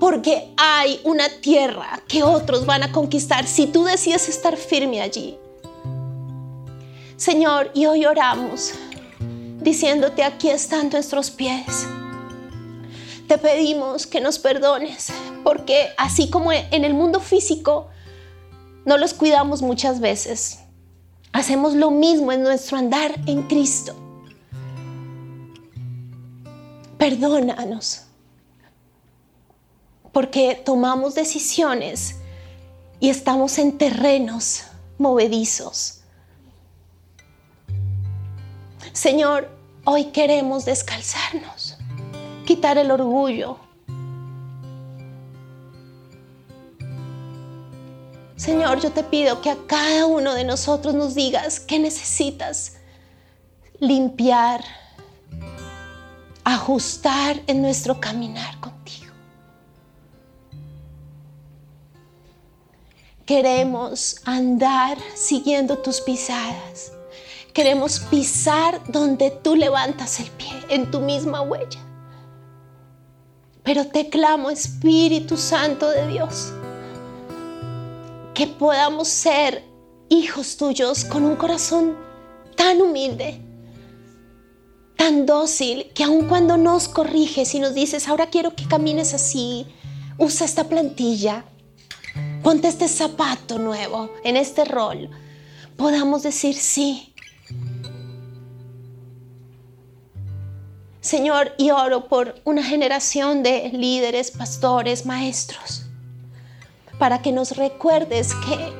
porque 0.00 0.52
hay 0.56 1.00
una 1.04 1.28
tierra 1.28 2.02
que 2.08 2.24
otros 2.24 2.66
van 2.66 2.82
a 2.82 2.90
conquistar 2.90 3.46
si 3.46 3.68
tú 3.68 3.84
decides 3.84 4.28
estar 4.28 4.56
firme 4.56 5.00
allí. 5.00 5.38
Señor, 7.16 7.70
y 7.72 7.86
hoy 7.86 8.04
oramos 8.04 8.72
diciéndote 9.60 10.24
aquí 10.24 10.48
están 10.48 10.88
nuestros 10.90 11.30
pies. 11.30 11.86
Te 13.30 13.38
pedimos 13.38 14.08
que 14.08 14.20
nos 14.20 14.40
perdones, 14.40 15.12
porque 15.44 15.90
así 15.96 16.30
como 16.30 16.50
en 16.50 16.84
el 16.84 16.94
mundo 16.94 17.20
físico 17.20 17.86
no 18.84 18.98
los 18.98 19.14
cuidamos 19.14 19.62
muchas 19.62 20.00
veces, 20.00 20.58
hacemos 21.32 21.74
lo 21.74 21.92
mismo 21.92 22.32
en 22.32 22.42
nuestro 22.42 22.76
andar 22.76 23.14
en 23.26 23.44
Cristo. 23.44 23.94
Perdónanos 26.98 28.02
porque 30.10 30.60
tomamos 30.64 31.14
decisiones 31.14 32.16
y 32.98 33.10
estamos 33.10 33.58
en 33.58 33.78
terrenos 33.78 34.64
movedizos. 34.98 36.00
Señor, 38.92 39.56
hoy 39.84 40.06
queremos 40.06 40.64
descalzarnos, 40.64 41.59
quitar 42.44 42.78
el 42.78 42.90
orgullo. 42.90 43.58
Señor, 48.36 48.80
yo 48.80 48.90
te 48.90 49.04
pido 49.04 49.42
que 49.42 49.50
a 49.50 49.56
cada 49.66 50.06
uno 50.06 50.32
de 50.32 50.44
nosotros 50.44 50.94
nos 50.94 51.14
digas 51.14 51.60
qué 51.60 51.78
necesitas 51.78 52.78
limpiar, 53.80 54.64
ajustar 56.44 57.42
en 57.46 57.60
nuestro 57.60 58.00
caminar 58.00 58.58
contigo. 58.60 59.12
Queremos 63.26 64.22
andar 64.24 64.96
siguiendo 65.14 65.78
tus 65.78 66.00
pisadas. 66.00 66.92
Queremos 67.52 68.00
pisar 68.00 68.80
donde 68.88 69.30
tú 69.30 69.54
levantas 69.54 70.18
el 70.18 70.30
pie, 70.30 70.52
en 70.70 70.90
tu 70.90 71.00
misma 71.00 71.42
huella. 71.42 71.89
Pero 73.62 73.86
te 73.86 74.08
clamo, 74.08 74.50
Espíritu 74.50 75.36
Santo 75.36 75.90
de 75.90 76.06
Dios, 76.08 76.52
que 78.34 78.46
podamos 78.46 79.08
ser 79.08 79.62
hijos 80.08 80.56
tuyos 80.56 81.04
con 81.04 81.24
un 81.24 81.36
corazón 81.36 81.96
tan 82.56 82.80
humilde, 82.80 83.40
tan 84.96 85.26
dócil, 85.26 85.90
que 85.94 86.04
aun 86.04 86.26
cuando 86.26 86.56
nos 86.56 86.88
corriges 86.88 87.54
y 87.54 87.60
nos 87.60 87.74
dices, 87.74 88.08
ahora 88.08 88.30
quiero 88.30 88.54
que 88.54 88.66
camines 88.66 89.14
así, 89.14 89.66
usa 90.18 90.46
esta 90.46 90.64
plantilla, 90.64 91.44
ponte 92.42 92.68
este 92.68 92.88
zapato 92.88 93.58
nuevo 93.58 94.10
en 94.24 94.36
este 94.36 94.64
rol, 94.64 95.10
podamos 95.76 96.22
decir 96.22 96.54
sí. 96.54 97.09
Señor, 101.00 101.52
y 101.56 101.70
oro 101.70 102.08
por 102.08 102.34
una 102.44 102.62
generación 102.62 103.42
de 103.42 103.70
líderes, 103.70 104.30
pastores, 104.30 105.06
maestros, 105.06 105.86
para 106.98 107.22
que 107.22 107.32
nos 107.32 107.56
recuerdes 107.56 108.34
que 108.34 108.72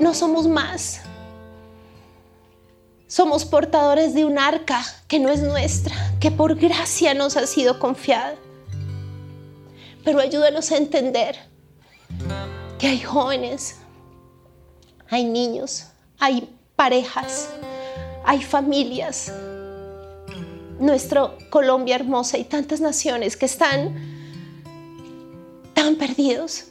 no 0.00 0.12
somos 0.12 0.48
más. 0.48 1.00
Somos 3.06 3.44
portadores 3.44 4.12
de 4.12 4.24
un 4.24 4.38
arca 4.38 4.84
que 5.06 5.20
no 5.20 5.28
es 5.28 5.40
nuestra, 5.40 5.94
que 6.18 6.32
por 6.32 6.56
gracia 6.56 7.14
nos 7.14 7.36
ha 7.36 7.46
sido 7.46 7.78
confiada. 7.78 8.34
Pero 10.04 10.18
ayúdanos 10.20 10.72
a 10.72 10.76
entender 10.78 11.38
que 12.78 12.88
hay 12.88 13.00
jóvenes, 13.00 13.76
hay 15.08 15.24
niños, 15.24 15.86
hay 16.18 16.52
parejas, 16.74 17.48
hay 18.24 18.42
familias. 18.42 19.32
Nuestra 20.78 21.32
Colombia 21.50 21.96
hermosa 21.96 22.38
y 22.38 22.44
tantas 22.44 22.80
naciones 22.80 23.36
que 23.36 23.46
están 23.46 23.94
tan 25.74 25.96
perdidos. 25.96 26.64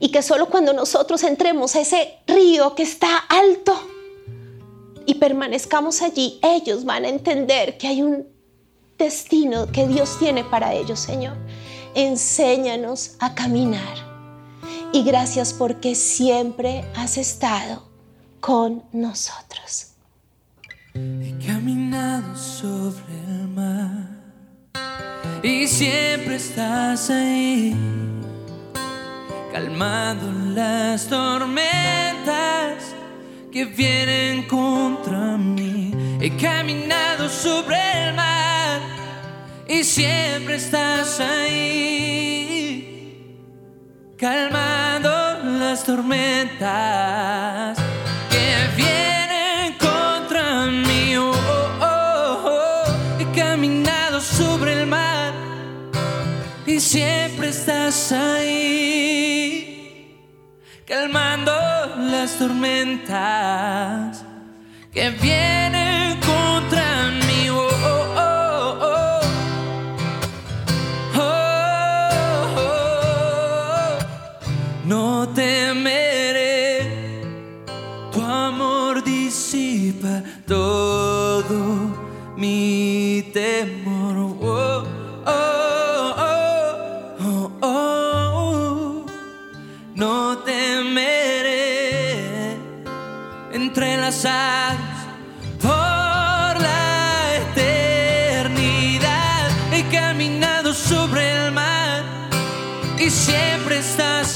Y 0.00 0.10
que 0.10 0.22
solo 0.22 0.48
cuando 0.48 0.72
nosotros 0.72 1.22
entremos 1.24 1.74
a 1.74 1.80
ese 1.80 2.18
río 2.26 2.74
que 2.74 2.84
está 2.84 3.18
alto 3.18 3.74
y 5.06 5.14
permanezcamos 5.14 6.02
allí, 6.02 6.38
ellos 6.42 6.84
van 6.84 7.04
a 7.04 7.08
entender 7.08 7.78
que 7.78 7.88
hay 7.88 8.02
un 8.02 8.26
destino 8.98 9.66
que 9.72 9.86
Dios 9.86 10.18
tiene 10.18 10.44
para 10.44 10.74
ellos, 10.74 11.00
Señor. 11.00 11.36
Enséñanos 11.94 13.16
a 13.18 13.34
caminar 13.34 14.08
y 14.92 15.02
gracias 15.02 15.52
porque 15.52 15.94
siempre 15.94 16.84
has 16.94 17.16
estado 17.16 17.88
con 18.40 18.82
nosotros. 18.92 19.87
He 21.22 21.46
caminado 21.46 22.36
sobre 22.36 23.14
el 23.28 23.48
mar 23.48 24.08
y 25.42 25.66
siempre 25.66 26.36
estás 26.36 27.10
ahí, 27.10 27.76
calmando 29.52 30.32
las 30.54 31.06
tormentas 31.06 32.94
que 33.52 33.64
vienen 33.64 34.46
contra 34.46 35.36
mí. 35.36 35.92
He 36.20 36.30
caminado 36.36 37.28
sobre 37.28 37.76
el 38.08 38.14
mar 38.14 38.80
y 39.68 39.84
siempre 39.84 40.56
estás 40.56 41.20
ahí 41.20 42.08
calmando 44.18 45.08
las 45.60 45.84
tormentas 45.84 47.47
siempre 56.80 57.48
estás 57.48 58.12
ahí, 58.12 59.64
calmando 60.86 61.52
las 61.98 62.38
tormentas 62.38 64.24
que 64.92 65.10
vienen 65.10 65.77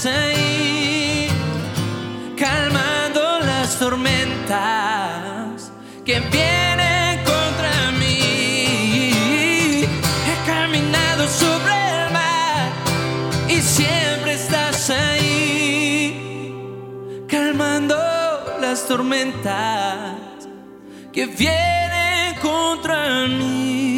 estás 0.03 0.07
ahí, 0.07 1.29
calmando 2.37 3.39
las 3.41 3.79
tormentas 3.79 5.71
que 6.05 6.19
vienen 6.21 7.23
contra 7.25 7.93
mí. 7.93 9.13
He 9.85 10.37
caminado 10.47 11.29
sobre 11.29 11.73
el 11.73 12.11
mar 12.13 12.73
y 13.49 13.61
siempre 13.61 14.33
estás 14.35 14.91
ahí, 14.91 16.17
calmando 17.29 17.97
las 18.61 18.89
tormentas 18.89 20.49
que 21.13 21.27
vienen 21.27 22.35
contra 22.41 23.29
mí. 23.29 23.92